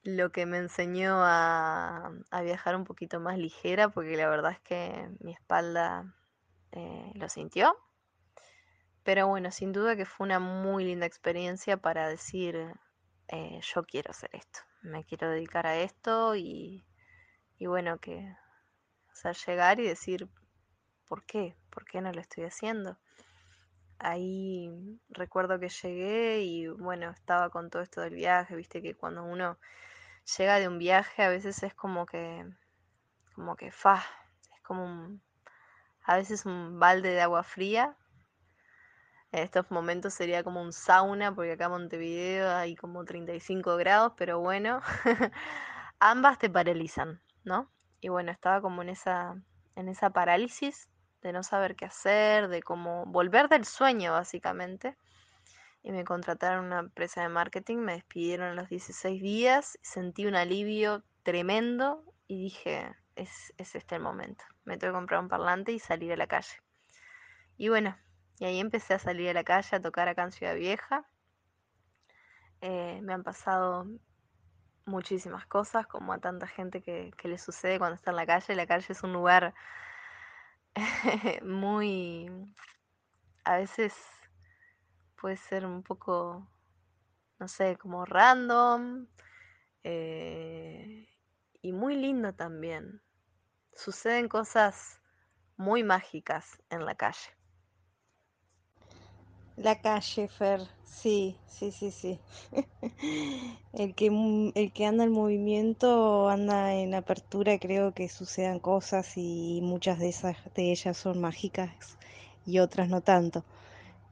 lo 0.03 0.33
que 0.33 0.45
me 0.47 0.59
enseñó 0.59 1.15
a, 1.19 2.13
viajar 2.43 2.75
un 2.77 2.85
poquito 2.85 3.21
más 3.21 3.39
ligera, 3.39 3.89
porque 3.89 4.17
la 4.17 4.29
verdad 4.29 4.53
es 4.53 4.61
que 4.61 5.09
mi 5.21 5.33
espalda 5.33 6.15
eh, 6.73 7.13
lo 7.15 7.29
sintió. 7.29 7.77
Pero 9.05 9.29
bueno, 9.29 9.53
sin 9.53 9.73
duda 9.73 9.95
que 9.95 10.05
fue 10.05 10.27
una 10.27 10.41
muy 10.41 10.85
linda 10.85 11.07
experiencia 11.07 11.77
para 11.77 12.09
decir, 12.09 12.75
eh, 13.29 13.61
yo 13.63 13.85
quiero 13.85 14.11
hacer 14.11 14.31
esto, 14.33 14.61
me 14.83 15.05
quiero 15.05 15.31
dedicar 15.31 15.65
a 15.67 15.77
esto 15.77 16.35
y, 16.35 16.85
y 17.57 17.67
bueno, 17.67 17.99
que, 17.99 18.37
o 19.13 19.15
sea, 19.15 19.31
llegar 19.33 19.79
y 19.79 19.87
decir, 19.87 20.29
¿por 21.07 21.25
qué? 21.25 21.57
¿Por 21.71 21.85
qué 21.85 22.01
no 22.01 22.13
lo 22.13 22.21
estoy 22.21 22.45
haciendo? 22.45 22.99
Ahí 23.99 24.71
recuerdo 25.09 25.59
que 25.59 25.69
llegué 25.69 26.43
y 26.43 26.69
bueno, 26.69 27.11
estaba 27.11 27.51
con 27.51 27.71
todo 27.71 27.83
esto 27.83 28.01
del 28.03 28.15
viaje, 28.15 28.57
viste 28.57 28.83
que 28.83 28.95
cuando 28.95 29.25
uno 29.25 29.59
llega 30.37 30.59
de 30.59 30.69
un 30.69 30.79
viaje 30.79 31.23
a 31.23 31.29
veces 31.29 31.63
es 31.63 31.75
como 31.75 32.07
que, 32.07 32.47
como 33.35 33.57
que 33.57 33.71
fa, 33.71 34.03
es 34.55 34.63
como 34.63 34.85
un, 34.85 35.23
a 36.05 36.17
veces 36.17 36.47
un 36.47 36.79
balde 36.79 37.11
de 37.11 37.23
agua 37.23 37.43
fría 37.43 37.97
en 39.33 39.43
estos 39.43 39.71
momentos 39.71 40.15
sería 40.15 40.43
como 40.43 40.63
un 40.63 40.73
sauna, 40.73 41.35
porque 41.35 41.53
acá 41.53 41.67
en 41.67 41.73
Montevideo 41.73 42.51
hay 42.57 42.77
como 42.77 43.05
35 43.05 43.77
grados, 43.77 44.13
pero 44.17 44.41
bueno, 44.41 44.81
ambas 45.99 46.39
te 46.39 46.49
paralizan, 46.49 47.21
¿no? 47.45 47.71
Y 48.01 48.09
bueno, 48.09 48.31
estaba 48.31 48.61
como 48.61 48.83
en 48.83 48.91
esa, 48.91 49.37
en 49.75 49.89
esa 49.89 50.11
parálisis 50.11 50.89
de 51.23 51.33
no 51.33 51.43
saber 51.43 51.77
qué 51.77 51.87
hacer, 51.87 52.49
de 52.49 52.63
cómo 52.63 53.07
volver 53.07 53.49
del 53.49 53.65
sueño, 53.65 54.13
básicamente. 54.13 54.97
Y 55.83 55.93
me 55.93 56.05
contrataron 56.05 56.67
una 56.67 56.81
empresa 56.81 57.23
de 57.23 57.29
marketing, 57.29 57.79
me 57.79 57.93
despidieron 57.93 58.49
a 58.49 58.55
los 58.55 58.69
16 58.69 59.23
días, 59.23 59.79
sentí 59.83 60.27
un 60.27 60.35
alivio 60.35 61.05
tremendo 61.23 62.03
y 62.27 62.43
dije, 62.43 62.95
es, 63.15 63.53
es 63.57 63.75
este 63.75 63.97
el 63.97 64.03
momento. 64.03 64.45
Me 64.65 64.77
tengo 64.79 64.93
que 64.93 64.99
comprar 64.99 65.21
un 65.21 65.29
parlante 65.29 65.73
y 65.73 65.79
salir 65.79 66.13
a 66.13 66.17
la 66.17 66.27
calle. 66.27 66.61
Y 67.57 67.69
bueno, 67.69 67.97
y 68.39 68.45
ahí 68.45 68.61
empecé 68.61 68.95
a 68.95 68.99
salir 68.99 69.31
a 69.31 69.33
la 69.33 69.45
calle 69.45 69.77
a 69.77 69.81
tocar 69.81 70.09
acá 70.09 70.25
en 70.25 70.33
Ciudad 70.33 70.55
Vieja. 70.55 71.07
Eh, 72.61 73.01
me 73.03 73.15
han 73.15 73.23
pasado 73.23 73.87
muchísimas 74.85 75.47
cosas, 75.47 75.87
como 75.87 76.13
a 76.13 76.19
tanta 76.19 76.47
gente 76.47 76.83
que, 76.83 77.13
le 77.23 77.39
sucede 77.39 77.79
cuando 77.79 77.97
está 77.97 78.11
en 78.11 78.17
la 78.17 78.27
calle. 78.27 78.55
La 78.55 78.67
calle 78.67 78.87
es 78.89 79.03
un 79.03 79.13
lugar 79.13 79.55
muy... 81.43 82.29
A 83.45 83.59
veces 83.59 83.95
puede 85.21 85.37
ser 85.37 85.65
un 85.65 85.83
poco, 85.83 86.47
no 87.39 87.49
sé, 87.49 87.77
como 87.77 88.05
random 88.05 89.07
eh, 89.85 91.09
y 91.63 91.73
muy 91.73 91.97
lindo 91.97 92.35
también. 92.35 93.01
Suceden 93.73 94.29
cosas 94.29 95.01
muy 95.57 95.85
mágicas 95.85 96.63
en 96.71 96.85
la 96.85 96.97
calle. 96.97 97.36
La 99.57 99.81
calle, 99.81 100.29
Fer, 100.29 100.61
sí, 100.85 101.35
sí, 101.47 101.71
sí, 101.73 101.91
sí. 101.91 102.19
el, 103.73 103.95
que, 103.95 104.53
el 104.55 104.73
que 104.73 104.85
anda 104.87 105.05
en 105.05 105.13
movimiento 105.13 106.29
anda 106.29 106.75
en 106.75 106.95
apertura, 106.95 107.59
creo 107.59 107.93
que 107.93 108.11
sucedan 108.11 108.59
cosas 108.61 109.17
y 109.17 109.61
muchas 109.63 109.99
de 109.99 110.11
esas 110.11 110.37
de 110.55 110.73
ellas 110.73 110.99
son 110.99 111.23
mágicas 111.23 111.71
y 112.45 112.59
otras 112.59 112.91
no 112.91 113.01
tanto. 113.01 113.45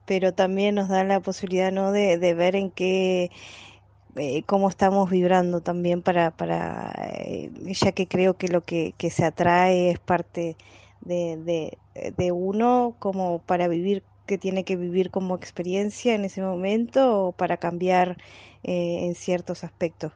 Pero 0.06 0.32
también 0.32 0.76
nos 0.76 0.88
da 0.88 1.04
la 1.04 1.20
posibilidad 1.20 1.72
¿no? 1.72 1.92
de, 1.92 2.16
ver 2.34 2.56
en 2.56 2.70
qué 2.70 3.30
eh, 4.16 4.44
cómo 4.44 4.68
estamos 4.70 5.10
vibrando 5.10 5.60
también 5.60 6.02
para, 6.02 6.30
para 6.30 6.92
eh, 7.18 7.50
ya 7.66 7.92
que 7.92 8.08
creo 8.08 8.34
que 8.34 8.48
lo 8.48 8.62
que, 8.62 8.94
que 8.98 9.10
se 9.10 9.24
atrae 9.24 9.90
es 9.90 9.98
parte 9.98 10.56
de, 11.02 11.36
de, 11.36 11.78
de 12.16 12.32
uno 12.32 12.96
como 12.98 13.40
para 13.40 13.68
vivir 13.68 14.04
que 14.26 14.38
tiene 14.38 14.64
que 14.64 14.76
vivir 14.76 15.10
como 15.10 15.36
experiencia 15.36 16.14
en 16.14 16.24
ese 16.24 16.42
momento 16.42 17.28
o 17.28 17.32
para 17.32 17.56
cambiar 17.58 18.18
eh, 18.62 19.00
en 19.06 19.14
ciertos 19.14 19.64
aspectos. 19.64 20.12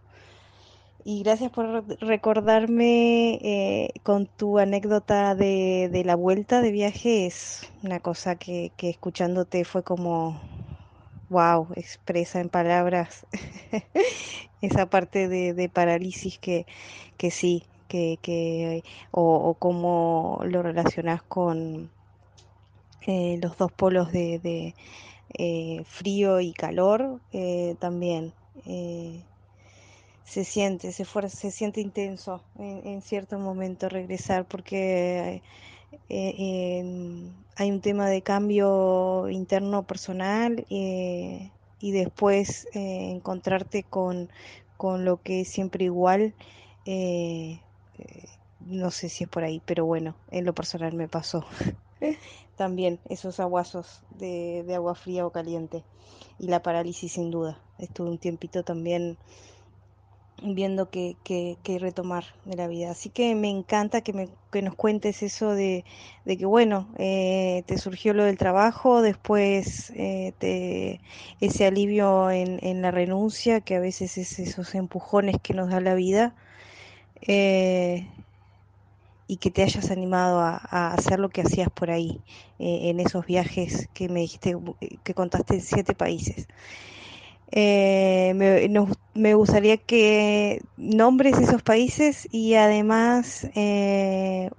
Y 1.04 1.22
gracias 1.22 1.50
por 1.50 1.84
recordarme 2.00 3.38
eh, 3.42 3.92
con 4.02 4.26
tu 4.26 4.58
anécdota 4.58 5.34
de, 5.34 5.88
de, 5.90 6.04
la 6.04 6.16
vuelta 6.16 6.60
de 6.60 6.70
viaje. 6.70 7.26
Es 7.26 7.70
una 7.82 8.00
cosa 8.00 8.36
que, 8.36 8.72
que 8.76 8.90
escuchándote 8.90 9.64
fue 9.64 9.82
como, 9.82 10.40
wow, 11.30 11.68
expresa 11.76 12.40
en 12.40 12.48
palabras 12.50 13.26
esa 14.62 14.86
parte 14.86 15.28
de, 15.28 15.54
de 15.54 15.68
parálisis 15.68 16.38
que, 16.38 16.66
que 17.16 17.30
sí, 17.30 17.64
que, 17.88 18.18
que 18.20 18.84
o, 19.10 19.34
o 19.34 19.54
cómo 19.54 20.40
lo 20.44 20.62
relacionas 20.62 21.22
con, 21.22 21.90
eh, 23.08 23.38
los 23.40 23.56
dos 23.56 23.72
polos 23.72 24.12
de, 24.12 24.74
eh, 25.38 25.82
frío 25.86 26.40
y 26.40 26.52
calor 26.52 27.20
eh, 27.32 27.74
también. 27.80 28.34
se 30.24 30.44
siente, 30.44 30.92
se, 30.92 31.06
se 31.06 31.50
siente 31.50 31.80
intenso 31.80 32.42
en, 32.58 33.00
cierto 33.00 33.38
momento 33.38 33.88
regresar 33.88 34.44
porque 34.44 35.40
eh, 36.10 36.84
hay 37.56 37.70
un 37.70 37.80
tema 37.80 38.10
de 38.10 38.20
cambio 38.20 39.30
interno 39.30 39.84
personal 39.84 40.66
eh, 40.68 41.50
y 41.80 41.92
después 41.92 42.66
eh, 42.74 43.10
encontrarte 43.10 43.84
con, 43.84 44.28
con, 44.76 45.06
lo 45.06 45.22
que 45.22 45.40
es 45.40 45.48
siempre 45.48 45.86
igual. 45.86 46.34
no 48.60 48.90
sé 48.90 49.08
si 49.08 49.24
es 49.24 49.30
por 49.30 49.44
ahí, 49.44 49.62
pero 49.64 49.86
bueno, 49.86 50.14
en 50.30 50.44
lo 50.44 50.52
personal 50.52 50.92
me 50.92 51.08
pasó. 51.08 51.46
También 52.58 53.00
esos 53.08 53.40
aguazos 53.40 54.02
de, 54.18 54.64
de 54.66 54.74
agua 54.74 54.94
fría 54.94 55.24
o 55.24 55.30
caliente 55.30 55.82
y 56.38 56.48
la 56.48 56.62
parálisis 56.62 57.12
sin 57.12 57.30
duda. 57.30 57.58
Estuve 57.78 58.10
un 58.10 58.18
tiempito 58.18 58.64
también 58.64 59.16
viendo 60.42 60.90
que, 60.90 61.16
que, 61.24 61.78
retomar 61.78 62.24
de 62.44 62.56
la 62.56 62.68
vida. 62.68 62.90
Así 62.90 63.10
que 63.10 63.34
me 63.34 63.48
encanta 63.48 64.00
que, 64.00 64.12
me, 64.12 64.28
que 64.50 64.62
nos 64.62 64.74
cuentes 64.74 65.22
eso 65.22 65.54
de, 65.54 65.84
de 66.24 66.36
que, 66.36 66.46
bueno, 66.46 66.88
eh, 66.98 67.62
te 67.66 67.78
surgió 67.78 68.14
lo 68.14 68.24
del 68.24 68.38
trabajo, 68.38 69.02
después 69.02 69.90
eh, 69.96 70.32
te, 70.38 71.00
ese 71.40 71.66
alivio 71.66 72.30
en, 72.30 72.58
en, 72.62 72.82
la 72.82 72.90
renuncia, 72.90 73.60
que 73.60 73.76
a 73.76 73.80
veces 73.80 74.18
es 74.18 74.38
esos 74.38 74.74
empujones 74.74 75.36
que 75.42 75.54
nos 75.54 75.70
da 75.70 75.80
la 75.80 75.94
vida, 75.94 76.34
eh, 77.22 78.08
y 79.28 79.36
que 79.36 79.50
te 79.50 79.62
hayas 79.62 79.90
animado 79.92 80.40
a, 80.40 80.56
hacer 80.92 81.20
lo 81.20 81.28
que 81.28 81.42
hacías 81.42 81.68
por 81.70 81.90
ahí, 81.90 82.20
en 82.58 82.98
esos 82.98 83.26
viajes 83.26 83.88
que 83.94 84.08
me 84.08 84.20
dijiste, 84.20 84.56
que 85.04 85.14
contaste 85.14 85.54
en 85.54 85.60
siete 85.60 85.94
países. 85.94 86.48
Eh, 87.50 88.34
me, 89.14 89.34
gustaría 89.34 89.78
que 89.78 90.60
nombres 90.76 91.38
esos 91.38 91.62
países 91.62 92.28
y 92.30 92.54
además 92.54 93.48
eh, 93.54 94.50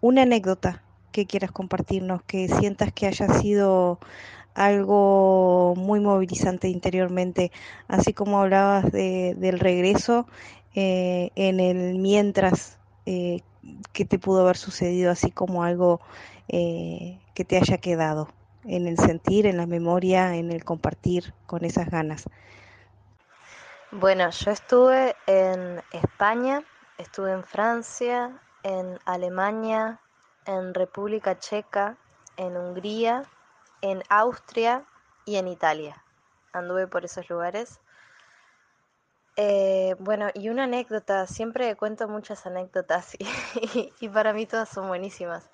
una 0.00 0.22
anécdota 0.22 0.82
que 1.10 1.26
quieras 1.26 1.50
compartirnos, 1.50 2.22
que 2.22 2.48
sientas 2.48 2.92
que 2.92 3.06
haya 3.06 3.28
sido 3.40 3.98
algo 4.54 5.74
muy 5.76 6.00
movilizante 6.00 6.68
interiormente, 6.68 7.50
así 7.88 8.12
como 8.12 8.40
hablabas 8.40 8.90
del 8.92 9.58
regreso 9.58 10.26
eh, 10.74 11.30
en 11.34 11.60
el 11.60 11.98
mientras 11.98 12.78
que 13.92 14.04
te 14.04 14.18
pudo 14.18 14.42
haber 14.42 14.56
sucedido, 14.56 15.10
así 15.10 15.30
como 15.30 15.64
algo 15.64 16.00
que 16.48 17.44
te 17.46 17.56
haya 17.56 17.78
quedado 17.78 18.28
en 18.64 18.86
el 18.86 18.98
sentir, 18.98 19.46
en 19.46 19.56
la 19.56 19.66
memoria, 19.66 20.34
en 20.34 20.50
el 20.50 20.64
compartir 20.64 21.34
con 21.46 21.64
esas 21.64 21.88
ganas. 21.88 22.24
Bueno, 23.92 24.28
yo 24.30 24.50
estuve 24.50 25.14
en 25.26 25.82
España, 25.92 26.64
estuve 26.98 27.32
en 27.32 27.44
Francia, 27.44 28.40
en 28.62 28.98
Alemania, 29.04 30.00
en 30.44 30.74
República 30.74 31.38
Checa, 31.38 31.96
en 32.36 32.56
Hungría, 32.56 33.22
en 33.82 34.02
Austria 34.08 34.84
y 35.24 35.36
en 35.36 35.48
Italia. 35.48 36.02
Anduve 36.52 36.86
por 36.88 37.04
esos 37.04 37.28
lugares. 37.30 37.80
Eh, 39.38 39.94
bueno, 39.98 40.28
y 40.32 40.48
una 40.48 40.64
anécdota, 40.64 41.26
siempre 41.26 41.76
cuento 41.76 42.08
muchas 42.08 42.46
anécdotas 42.46 43.14
y, 44.00 44.08
para 44.08 44.32
mí 44.32 44.46
todas 44.46 44.68
son 44.68 44.88
buenísimas, 44.88 45.50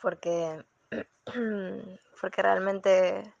porque 0.00 0.64
porque 2.20 2.42
realmente 2.42 3.34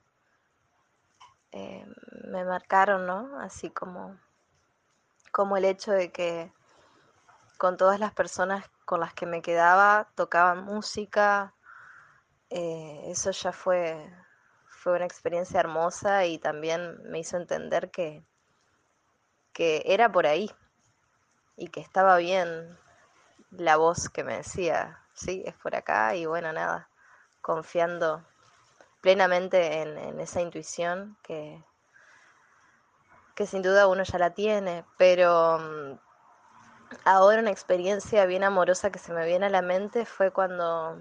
eh, 1.52 1.86
me 2.30 2.44
marcaron, 2.44 3.06
¿no? 3.06 3.40
Así 3.40 3.70
como, 3.70 4.18
como 5.30 5.56
el 5.56 5.64
hecho 5.64 5.92
de 5.92 6.12
que 6.12 6.52
con 7.56 7.78
todas 7.78 7.98
las 7.98 8.12
personas 8.12 8.68
con 8.84 9.00
las 9.00 9.14
que 9.14 9.24
me 9.24 9.40
quedaba 9.40 10.10
tocaban 10.16 10.64
música, 10.64 11.54
eh, 12.50 13.04
eso 13.06 13.30
ya 13.30 13.52
fue, 13.52 14.12
fue 14.68 14.96
una 14.96 15.06
experiencia 15.06 15.60
hermosa 15.60 16.26
y 16.26 16.38
también 16.38 17.00
me 17.04 17.20
hizo 17.20 17.38
entender 17.38 17.90
que, 17.90 18.22
que 19.52 19.82
era 19.86 20.10
por 20.10 20.26
ahí 20.26 20.50
y 21.56 21.68
que 21.68 21.80
estaba 21.80 22.16
bien 22.16 22.78
la 23.50 23.76
voz 23.76 24.08
que 24.08 24.24
me 24.24 24.38
decía, 24.38 25.00
sí, 25.14 25.42
es 25.46 25.54
por 25.54 25.76
acá 25.76 26.14
y 26.14 26.26
bueno, 26.26 26.52
nada, 26.52 26.88
confiando 27.40 28.24
plenamente 29.00 29.82
en, 29.82 30.20
esa 30.20 30.40
intuición 30.40 31.18
que, 31.22 31.62
que 33.34 33.46
sin 33.46 33.62
duda 33.62 33.88
uno 33.88 34.04
ya 34.04 34.18
la 34.18 34.30
tiene, 34.30 34.84
pero 34.96 35.58
mm, 35.58 35.98
ahora 37.04 37.40
una 37.40 37.50
experiencia 37.50 38.24
bien 38.26 38.44
amorosa 38.44 38.90
que 38.90 38.98
se 38.98 39.12
me 39.12 39.26
viene 39.26 39.46
a 39.46 39.50
la 39.50 39.62
mente 39.62 40.06
fue 40.06 40.30
cuando, 40.30 40.98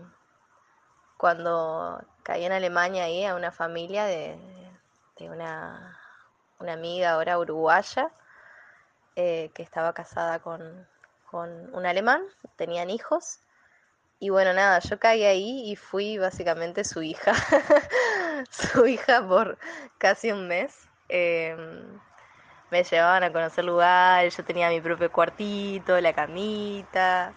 cuando 1.17 2.03
caí 2.23 2.45
en 2.45 2.51
Alemania 2.51 3.05
ahí 3.05 3.23
a 3.25 3.35
una 3.35 3.51
familia 3.51 4.05
de, 4.05 4.37
una, 5.19 5.99
una, 6.59 6.73
amiga 6.73 7.11
ahora 7.11 7.37
uruguaya 7.37 8.11
eh, 9.15 9.51
que 9.53 9.63
estaba 9.63 9.93
casada 9.93 10.39
con, 10.39 10.87
con 11.29 11.73
un 11.73 11.85
alemán, 11.85 12.21
tenían 12.57 12.89
hijos 12.89 13.39
y 14.23 14.29
bueno, 14.29 14.53
nada, 14.53 14.77
yo 14.77 14.99
caí 14.99 15.23
ahí 15.23 15.71
y 15.71 15.75
fui 15.75 16.19
básicamente 16.19 16.83
su 16.83 17.01
hija, 17.01 17.33
su 18.51 18.85
hija 18.85 19.27
por 19.27 19.57
casi 19.97 20.31
un 20.31 20.47
mes. 20.47 20.87
Em, 21.09 21.99
me 22.69 22.83
llevaban 22.83 23.23
a 23.23 23.31
conocer 23.31 23.65
lugares, 23.65 24.37
yo 24.37 24.45
tenía 24.45 24.69
mi 24.69 24.79
propio 24.79 25.11
cuartito, 25.11 25.99
la 25.99 26.13
camita, 26.13 27.33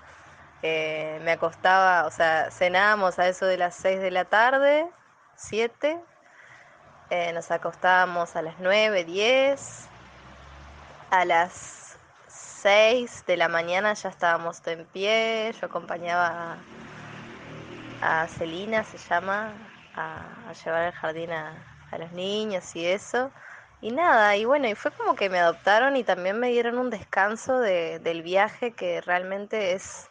eh, 0.63 1.19
me 1.23 1.33
acostaba, 1.33 2.07
o 2.07 2.11
sea, 2.11 2.51
cenábamos 2.51 3.19
a 3.19 3.29
eso 3.29 3.47
de 3.47 3.57
las 3.57 3.75
6 3.77 4.01
de 4.01 4.11
la 4.11 4.27
tarde, 4.27 4.87
7, 5.37 5.99
eh, 7.09 7.33
nos 7.33 7.51
acostábamos 7.51 8.37
a 8.37 8.43
las 8.43 8.59
9, 8.59 9.05
10, 9.05 9.89
a 11.21 11.25
las 11.25 11.97
6 12.27 13.25
de 13.27 13.37
la 13.37 13.49
mañana 13.49 13.95
ya 13.95 14.09
estábamos 14.09 14.61
en 14.67 14.85
pie, 14.87 15.55
yo 15.61 15.67
acompañaba 15.67 16.59
a, 18.03 18.27
Celina, 18.27 18.83
se 18.83 18.99
llama, 18.99 19.53
a, 19.95 20.53
llevar 20.65 20.83
al 20.87 20.93
jardín 20.93 21.31
a, 21.31 21.55
los 21.99 22.11
niños 22.11 22.75
y 22.75 22.87
eso. 22.87 23.31
Y 23.81 23.93
nada, 23.93 24.37
y 24.37 24.45
bueno, 24.45 24.69
y 24.69 24.75
fue 24.75 24.91
como 24.91 25.15
que 25.15 25.31
me 25.31 25.39
adoptaron 25.39 25.95
y 25.97 26.03
también 26.03 26.41
me 26.41 26.49
dieron 26.49 26.79
un 26.79 26.91
descanso 26.91 27.61
del 27.61 28.23
viaje 28.23 28.73
que 28.73 29.01
realmente 29.01 29.75
es, 29.75 30.09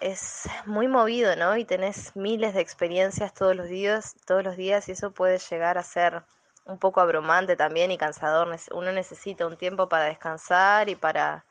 es 0.00 0.50
muy 0.66 0.88
movido, 0.88 1.34
¿no? 1.36 1.56
Y 1.56 1.64
tenés 1.64 2.14
miles 2.14 2.52
de 2.52 2.60
experiencias 2.60 3.32
todos 3.32 3.56
los 3.56 3.68
días, 3.68 4.16
todos 4.26 4.44
los 4.44 4.56
días 4.58 4.88
y 4.90 4.92
eso 4.92 5.12
puede 5.12 5.38
llegar 5.38 5.78
a 5.78 5.82
ser 5.82 6.22
un 6.64 6.78
poco 6.78 7.00
abrumante 7.00 7.56
también 7.56 7.90
y 7.90 7.98
cansador. 7.98 8.56
Uno 8.72 8.92
necesita 8.92 9.46
un 9.46 9.56
tiempo 9.56 9.88
para 9.88 10.04
descansar 10.04 10.88
y 10.88 10.96
para, 10.96 11.44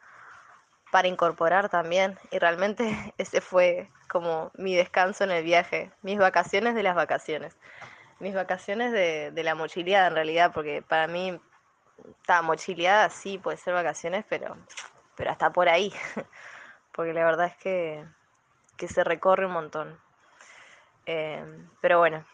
para 0.92 1.08
incorporar 1.08 1.70
también. 1.70 2.18
Y 2.32 2.40
realmente 2.40 3.14
ese 3.18 3.42
fue 3.42 3.90
como 4.10 4.52
mi 4.56 4.76
descanso 4.76 5.24
en 5.24 5.32
el 5.32 5.44
viaje, 5.44 5.92
mis 6.02 6.18
vacaciones 6.18 6.76
de 6.76 6.84
las 6.84 6.96
vacaciones. 6.96 7.56
Mis 8.20 8.36
vacaciones 8.36 8.92
de, 8.92 9.32
de 9.32 9.44
la 9.44 9.56
mochileada 9.56 10.08
en 10.08 10.16
realidad, 10.16 10.52
porque 10.54 10.82
para 10.82 11.08
mí, 11.08 11.40
está 12.22 12.42
mochileada 12.42 13.10
sí 13.10 13.38
puede 13.38 13.58
ser 13.58 13.74
vacaciones, 13.74 14.26
pero, 14.28 14.58
pero 15.16 15.32
hasta 15.32 15.52
por 15.52 15.70
ahí. 15.70 15.94
porque 16.92 17.14
la 17.14 17.24
verdad 17.24 17.48
es 17.48 17.56
que, 17.58 18.06
que 18.78 18.88
se 18.88 19.04
recorre 19.04 19.46
un 19.46 19.54
montón. 19.54 20.00
Eh, 21.06 21.44
pero 21.82 22.00
bueno, 22.00 22.26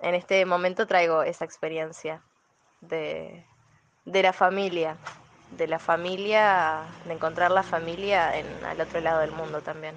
en 0.00 0.14
este 0.14 0.44
momento 0.44 0.86
traigo 0.86 1.22
esa 1.22 1.44
experiencia 1.44 2.22
de, 2.80 3.44
la 4.04 4.32
familia, 4.32 4.96
de 5.56 5.66
la 5.66 5.78
familia, 5.78 6.84
de 7.04 7.14
encontrar 7.14 7.50
la 7.50 7.62
familia 7.62 8.38
en, 8.38 8.46
al 8.64 8.80
otro 8.80 9.00
lado 9.00 9.20
del 9.20 9.32
mundo 9.32 9.62
también. 9.62 9.96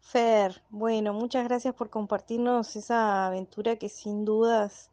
Fer, 0.00 0.62
bueno, 0.70 1.12
muchas 1.12 1.44
gracias 1.44 1.74
por 1.74 1.88
compartirnos 1.88 2.74
esa 2.74 3.26
aventura 3.26 3.76
que 3.76 3.88
sin 3.88 4.24
dudas, 4.24 4.90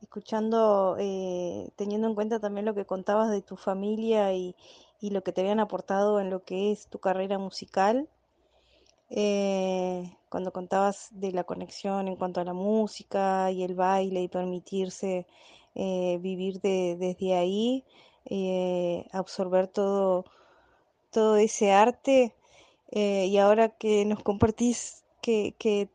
escuchando, 0.00 0.96
eh, 0.98 1.70
teniendo 1.76 2.08
en 2.08 2.14
cuenta 2.14 2.40
también 2.40 2.64
lo 2.64 2.74
que 2.74 2.86
contabas 2.86 3.30
de 3.30 3.42
tu 3.42 3.56
familia 3.56 4.32
y, 4.32 4.56
y 5.00 5.10
lo 5.10 5.22
que 5.22 5.32
te 5.32 5.42
habían 5.42 5.60
aportado 5.60 6.18
en 6.18 6.30
lo 6.30 6.44
que 6.44 6.72
es 6.72 6.88
tu 6.88 6.98
carrera 6.98 7.38
musical, 7.38 8.08
eh, 9.16 10.10
cuando 10.28 10.52
contabas 10.52 11.08
de 11.12 11.30
la 11.30 11.44
conexión 11.44 12.08
en 12.08 12.16
cuanto 12.16 12.40
a 12.40 12.44
la 12.44 12.52
música 12.52 13.50
y 13.52 13.62
el 13.62 13.76
baile 13.76 14.22
y 14.22 14.28
permitirse 14.28 15.24
eh, 15.76 16.18
vivir 16.20 16.60
desde 16.60 17.34
ahí, 17.36 17.84
eh, 18.24 19.06
absorber 19.12 19.68
todo, 19.68 20.24
todo 21.10 21.36
ese 21.36 21.72
arte. 21.72 22.34
y 22.92 23.38
ahora 23.38 23.70
que 23.70 24.04
nos 24.04 24.22
compartís 24.22 25.04
que, 25.22 25.54
que 25.58 25.88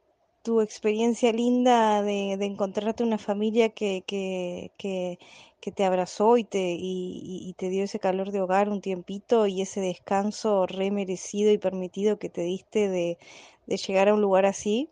tu 0.44 0.62
experiencia 0.62 1.32
linda 1.34 2.02
de, 2.04 2.34
encontrarte 2.34 3.04
una 3.04 3.18
familia 3.18 3.70
que, 3.70 4.04
que 4.08 5.20
te 5.60 5.86
abrazó 5.86 6.38
y 6.38 6.44
te, 6.44 6.76
y, 6.80 7.54
te 7.58 7.70
dio 7.70 7.84
ese 7.84 8.00
calor 8.00 8.32
de 8.32 8.42
hogar 8.42 8.70
un 8.70 8.82
tiempito 8.82 9.48
y 9.48 9.62
ese 9.62 9.82
descanso 9.82 10.66
re 10.66 10.92
merecido 10.92 11.52
y 11.52 11.58
permitido 11.58 12.20
que 12.20 12.30
te 12.30 12.42
diste 12.42 12.90
de, 12.90 13.18
de 13.68 13.78
llegar 13.78 14.10
a 14.10 14.14
un 14.14 14.22
lugar 14.22 14.46
así, 14.46 14.90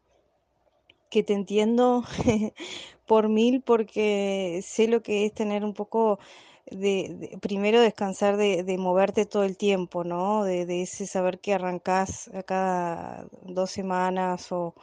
que 1.10 1.24
te 1.24 1.34
entiendo 1.34 2.04
por 3.06 3.30
mil 3.30 3.62
porque 3.62 4.62
sé 4.64 4.88
lo 4.88 5.02
que 5.02 5.26
es 5.26 5.34
tener 5.34 5.64
un 5.64 5.74
poco 5.74 6.20
de, 6.72 7.38
primero 7.42 7.80
descansar 7.82 8.38
de, 8.38 8.64
de, 8.64 8.78
moverte 8.78 9.26
todo 9.26 9.44
el 9.44 9.58
tiempo, 9.58 10.04
¿no? 10.04 10.44
De, 10.44 10.66
de, 10.66 10.82
ese 10.84 11.08
saber 11.08 11.40
que 11.40 11.54
arrancás 11.54 12.30
a 12.34 12.44
cada 12.44 13.26
dos 13.44 13.72
semanas 13.72 14.52
o, 14.52 14.76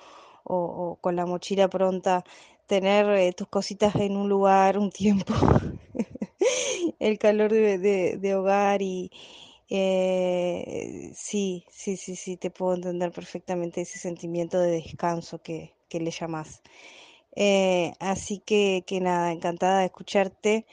o, 0.44 0.98
con 1.00 1.16
la 1.16 1.26
mochila 1.26 1.68
pronta, 1.68 2.24
tener 2.66 3.06
eh, 3.10 3.32
tus 3.32 3.48
cositas 3.48 3.94
en 3.96 4.16
un 4.16 4.28
lugar, 4.28 4.78
un 4.78 4.90
tiempo, 4.90 5.34
el 6.98 7.18
calor 7.18 7.52
de, 7.52 8.34
hogar 8.34 8.82
y 8.82 9.10
eh, 9.68 11.12
sí, 11.14 11.64
sí, 11.70 11.96
sí, 11.96 12.16
sí, 12.16 12.36
te 12.36 12.50
puedo 12.50 12.74
entender 12.74 13.12
perfectamente 13.12 13.82
ese 13.82 13.98
sentimiento 13.98 14.58
de 14.60 14.70
descanso 14.70 15.42
que, 15.42 15.74
que 15.88 16.00
le 16.00 16.10
llamas. 16.10 16.62
Eh, 17.36 17.92
así 18.00 18.38
que, 18.38 18.84
que 18.86 19.00
nada, 19.00 19.32
encantada 19.32 19.80
de 19.80 19.86
escucharte. 19.86 20.66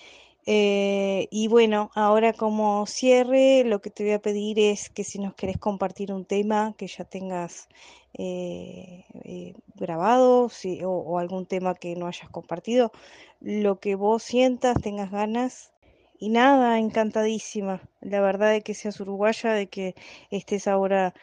Eh, 0.48 1.28
y 1.32 1.48
bueno, 1.48 1.92
ahora 1.94 2.34
como 2.34 2.86
cierre, 2.88 3.64
lo 3.64 3.82
que 3.82 3.92
te 3.92 4.04
voy 4.04 4.14
a 4.14 4.22
pedir 4.22 4.60
es 4.60 4.90
que 4.90 5.04
si 5.04 5.20
nos 5.20 5.36
querés 5.36 5.58
compartir 5.58 6.12
un 6.12 6.26
tema 6.26 6.74
que 6.78 6.88
ya 6.88 7.06
tengas 7.06 7.68
eh, 8.14 9.06
eh, 9.24 9.54
grabado 9.76 10.48
o, 10.48 10.88
o, 10.88 11.20
algún 11.20 11.46
tema 11.46 11.76
que 11.76 11.96
no 11.96 12.08
hayas 12.08 12.30
compartido, 12.30 12.92
lo 13.40 13.80
que 13.80 13.96
vos 13.96 14.24
sientas, 14.24 14.82
tengas 14.82 15.12
ganas. 15.12 15.72
Y 16.20 16.30
nada, 16.30 16.78
encantadísima, 16.80 17.82
la 18.02 18.22
verdad 18.22 18.52
de 18.52 18.62
que 18.62 18.76
seas 18.76 19.00
uruguaya, 19.00 19.54
de 19.54 19.68
que 19.68 19.96
estés 20.30 20.68
ahora 20.68 21.14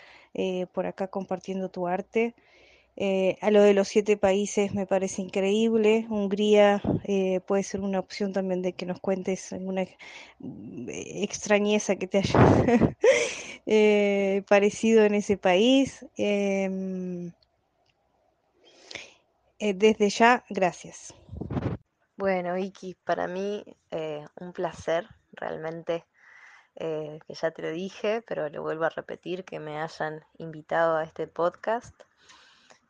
por 0.73 0.87
acá 0.87 1.09
compartiendo 1.09 1.71
tu 1.71 1.87
arte. 1.87 2.35
Eh, 3.01 3.39
a 3.43 3.53
lo 3.53 3.63
de 3.63 3.75
los 3.75 3.87
siete 3.87 4.17
países 4.17 4.75
me 4.75 4.85
parece 4.85 5.23
increíble. 5.23 6.05
Hungría 6.11 6.83
eh, 7.05 7.39
puede 7.47 7.63
ser 7.63 7.81
una 7.81 8.01
opción 8.01 8.33
también 8.33 8.61
de 8.61 8.73
que 8.73 8.87
nos 8.87 8.99
cuentes 8.99 9.53
alguna 9.53 9.85
mm, 10.41 10.89
extrañeza 10.91 11.95
que 11.95 12.09
te 12.09 12.19
haya 12.19 12.41
eh, 13.67 14.43
parecido 14.49 15.05
en 15.05 15.15
ese 15.15 15.37
país. 15.37 16.05
Em, 16.17 17.31
desde 19.61 20.11
ya, 20.11 20.45
gracias. 20.51 21.15
Bueno, 22.17 22.55
Vicky, 22.55 22.97
para 23.05 23.29
mí 23.29 23.65
un 24.41 24.53
placer 24.53 25.07
realmente. 25.33 26.05
que 26.75 27.35
ya 27.35 27.51
te 27.53 27.63
lo 27.63 27.71
dije, 27.71 28.23
pero 28.27 28.49
le 28.49 28.59
vuelvo 28.59 28.85
a 28.85 28.89
repetir 28.91 29.45
que 29.45 29.61
me 29.61 29.81
hayan 29.81 30.25
invitado 30.39 30.97
a 30.97 31.05
este 31.05 31.29
podcast 31.29 31.95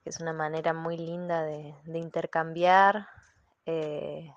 es 0.08 0.20
una 0.20 0.32
manera 0.32 0.72
muy 0.72 0.96
linda 0.96 1.42
de, 1.42 1.74
intercambiar. 1.86 3.08
Eh, 3.66 4.32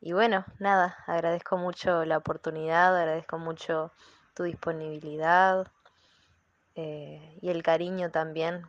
y 0.00 0.12
bueno, 0.12 0.44
nada, 0.58 0.98
agradezco 1.06 1.56
mucho 1.56 2.04
la 2.04 2.18
oportunidad, 2.18 2.96
agradezco 2.96 3.38
mucho 3.38 3.92
tu 4.34 4.42
disponibilidad 4.44 5.66
eh, 6.74 7.38
y 7.40 7.48
el 7.48 7.62
cariño 7.62 8.10
también, 8.10 8.68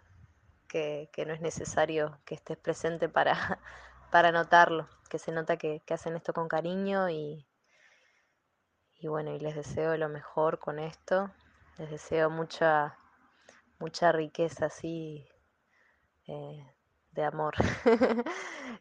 que, 0.67 1.09
no 1.27 1.33
es 1.33 1.41
necesario 1.41 2.17
que 2.25 2.35
estés 2.35 2.57
presente 2.57 3.09
para, 3.09 3.59
para 4.11 4.31
notarlo, 4.31 4.87
que 5.09 5.19
se 5.19 5.31
nota 5.31 5.57
que, 5.57 5.81
hacen 5.89 6.15
esto 6.15 6.33
con 6.33 6.47
cariño 6.47 7.09
y, 7.09 7.45
y 8.97 9.07
bueno, 9.07 9.31
y 9.31 9.39
les 9.39 9.55
deseo 9.55 9.97
lo 9.97 10.07
mejor 10.07 10.59
con 10.59 10.79
esto, 10.79 11.31
les 11.77 11.89
deseo 11.89 12.29
mucha, 12.29 12.97
mucha 13.79 14.11
riqueza 14.11 14.67
así 14.67 15.27
eh, 16.27 16.65
de 17.11 17.23
amor 17.23 17.53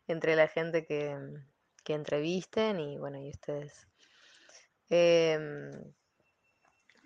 entre 0.08 0.36
la 0.36 0.48
gente 0.48 0.86
que, 0.86 1.18
que, 1.84 1.94
entrevisten 1.94 2.80
y 2.80 2.98
bueno, 2.98 3.18
y 3.18 3.30
ustedes. 3.30 3.86
Em, 4.88 5.70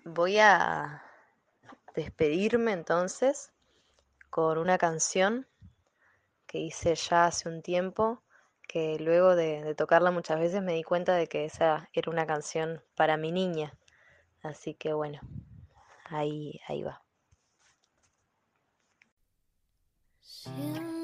voy 0.04 0.38
a 0.38 1.02
despedirme 1.94 2.72
entonces 2.72 3.52
con 4.30 4.58
una 4.58 4.78
canción 4.78 5.46
que 6.46 6.58
hice 6.58 6.94
ya 6.94 7.26
hace 7.26 7.48
un 7.48 7.62
tiempo, 7.62 8.22
que 8.68 8.98
luego 8.98 9.36
de, 9.36 9.62
de, 9.62 9.74
tocarla 9.74 10.10
muchas 10.10 10.38
veces 10.38 10.62
me 10.62 10.74
di 10.74 10.82
cuenta 10.82 11.14
de 11.14 11.26
que 11.28 11.44
esa 11.44 11.88
era 11.92 12.10
una 12.10 12.26
canción 12.26 12.82
para 12.94 13.16
mi 13.16 13.32
niña. 13.32 13.72
Así 14.42 14.74
que 14.74 14.92
bueno, 14.92 15.20
ahí, 16.10 16.60
ahí 16.68 16.82
va. 16.82 17.05
Siempre 20.54 20.95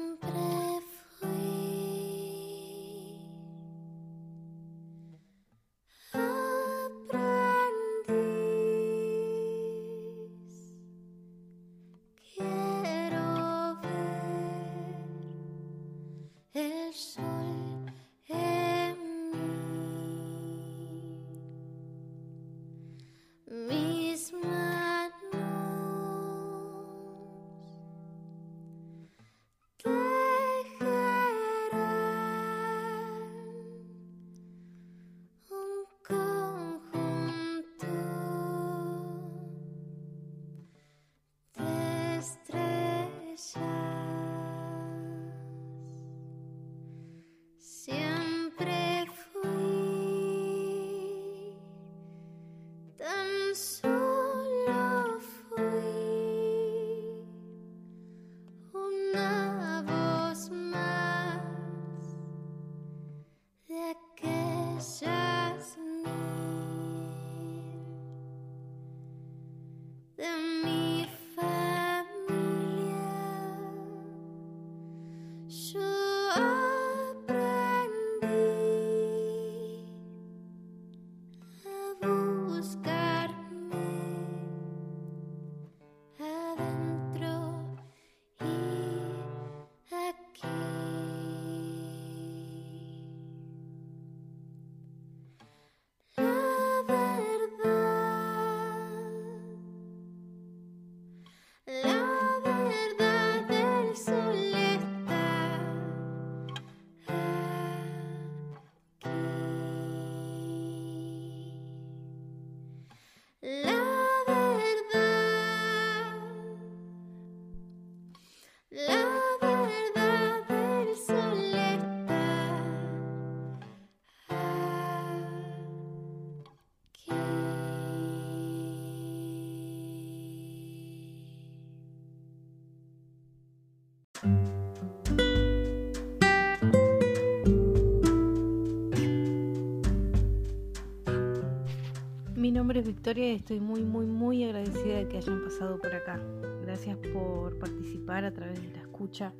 nombre 142.63 142.79
es 142.79 142.87
Victoria 142.87 143.33
y 143.33 143.35
estoy 143.35 143.59
muy, 143.59 143.83
muy, 143.83 144.05
muy 144.05 144.41
agradecida 144.45 144.95
de 144.95 145.09
que 145.09 145.17
hayan 145.17 145.43
pasado 145.43 145.77
por 145.79 145.93
acá. 145.93 146.17
Gracias 146.61 146.97
por 147.11 147.59
participar 147.59 148.23
a 148.23 148.31
través 148.31 148.61
de 148.61 148.69
la 148.69 148.83
escucha 148.83 149.33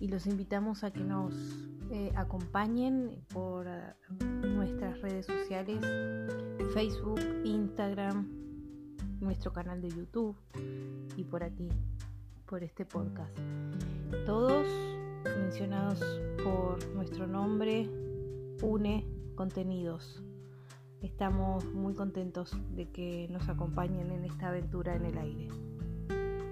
y 0.00 0.08
los 0.08 0.26
invitamos 0.26 0.82
a 0.82 0.90
que 0.90 0.98
nos 0.98 1.32
eh, 1.92 2.10
acompañen 2.16 3.12
por 3.32 3.68
uh, 3.68 4.24
nuestras 4.44 5.00
redes 5.02 5.26
sociales, 5.26 5.78
Facebook, 6.74 7.20
Instagram, 7.44 8.26
nuestro 9.20 9.52
canal 9.52 9.80
de 9.80 9.90
YouTube 9.90 10.34
y 11.16 11.22
por 11.22 11.44
aquí, 11.44 11.68
por 12.44 12.64
este 12.64 12.84
podcast. 12.84 13.38
Todos 14.26 14.66
mencionados 15.22 16.00
por 16.42 16.84
nuestro 16.88 17.28
nombre, 17.28 17.88
UNE 18.62 19.06
Contenidos. 19.36 20.24
Estamos 21.02 21.64
muy 21.74 21.94
contentos 21.94 22.56
de 22.74 22.90
que 22.90 23.28
nos 23.30 23.48
acompañen 23.48 24.10
en 24.10 24.24
esta 24.24 24.48
aventura 24.48 24.96
en 24.96 25.04
el 25.06 25.18
aire. 25.18 25.48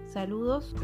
Saludos. 0.06 0.74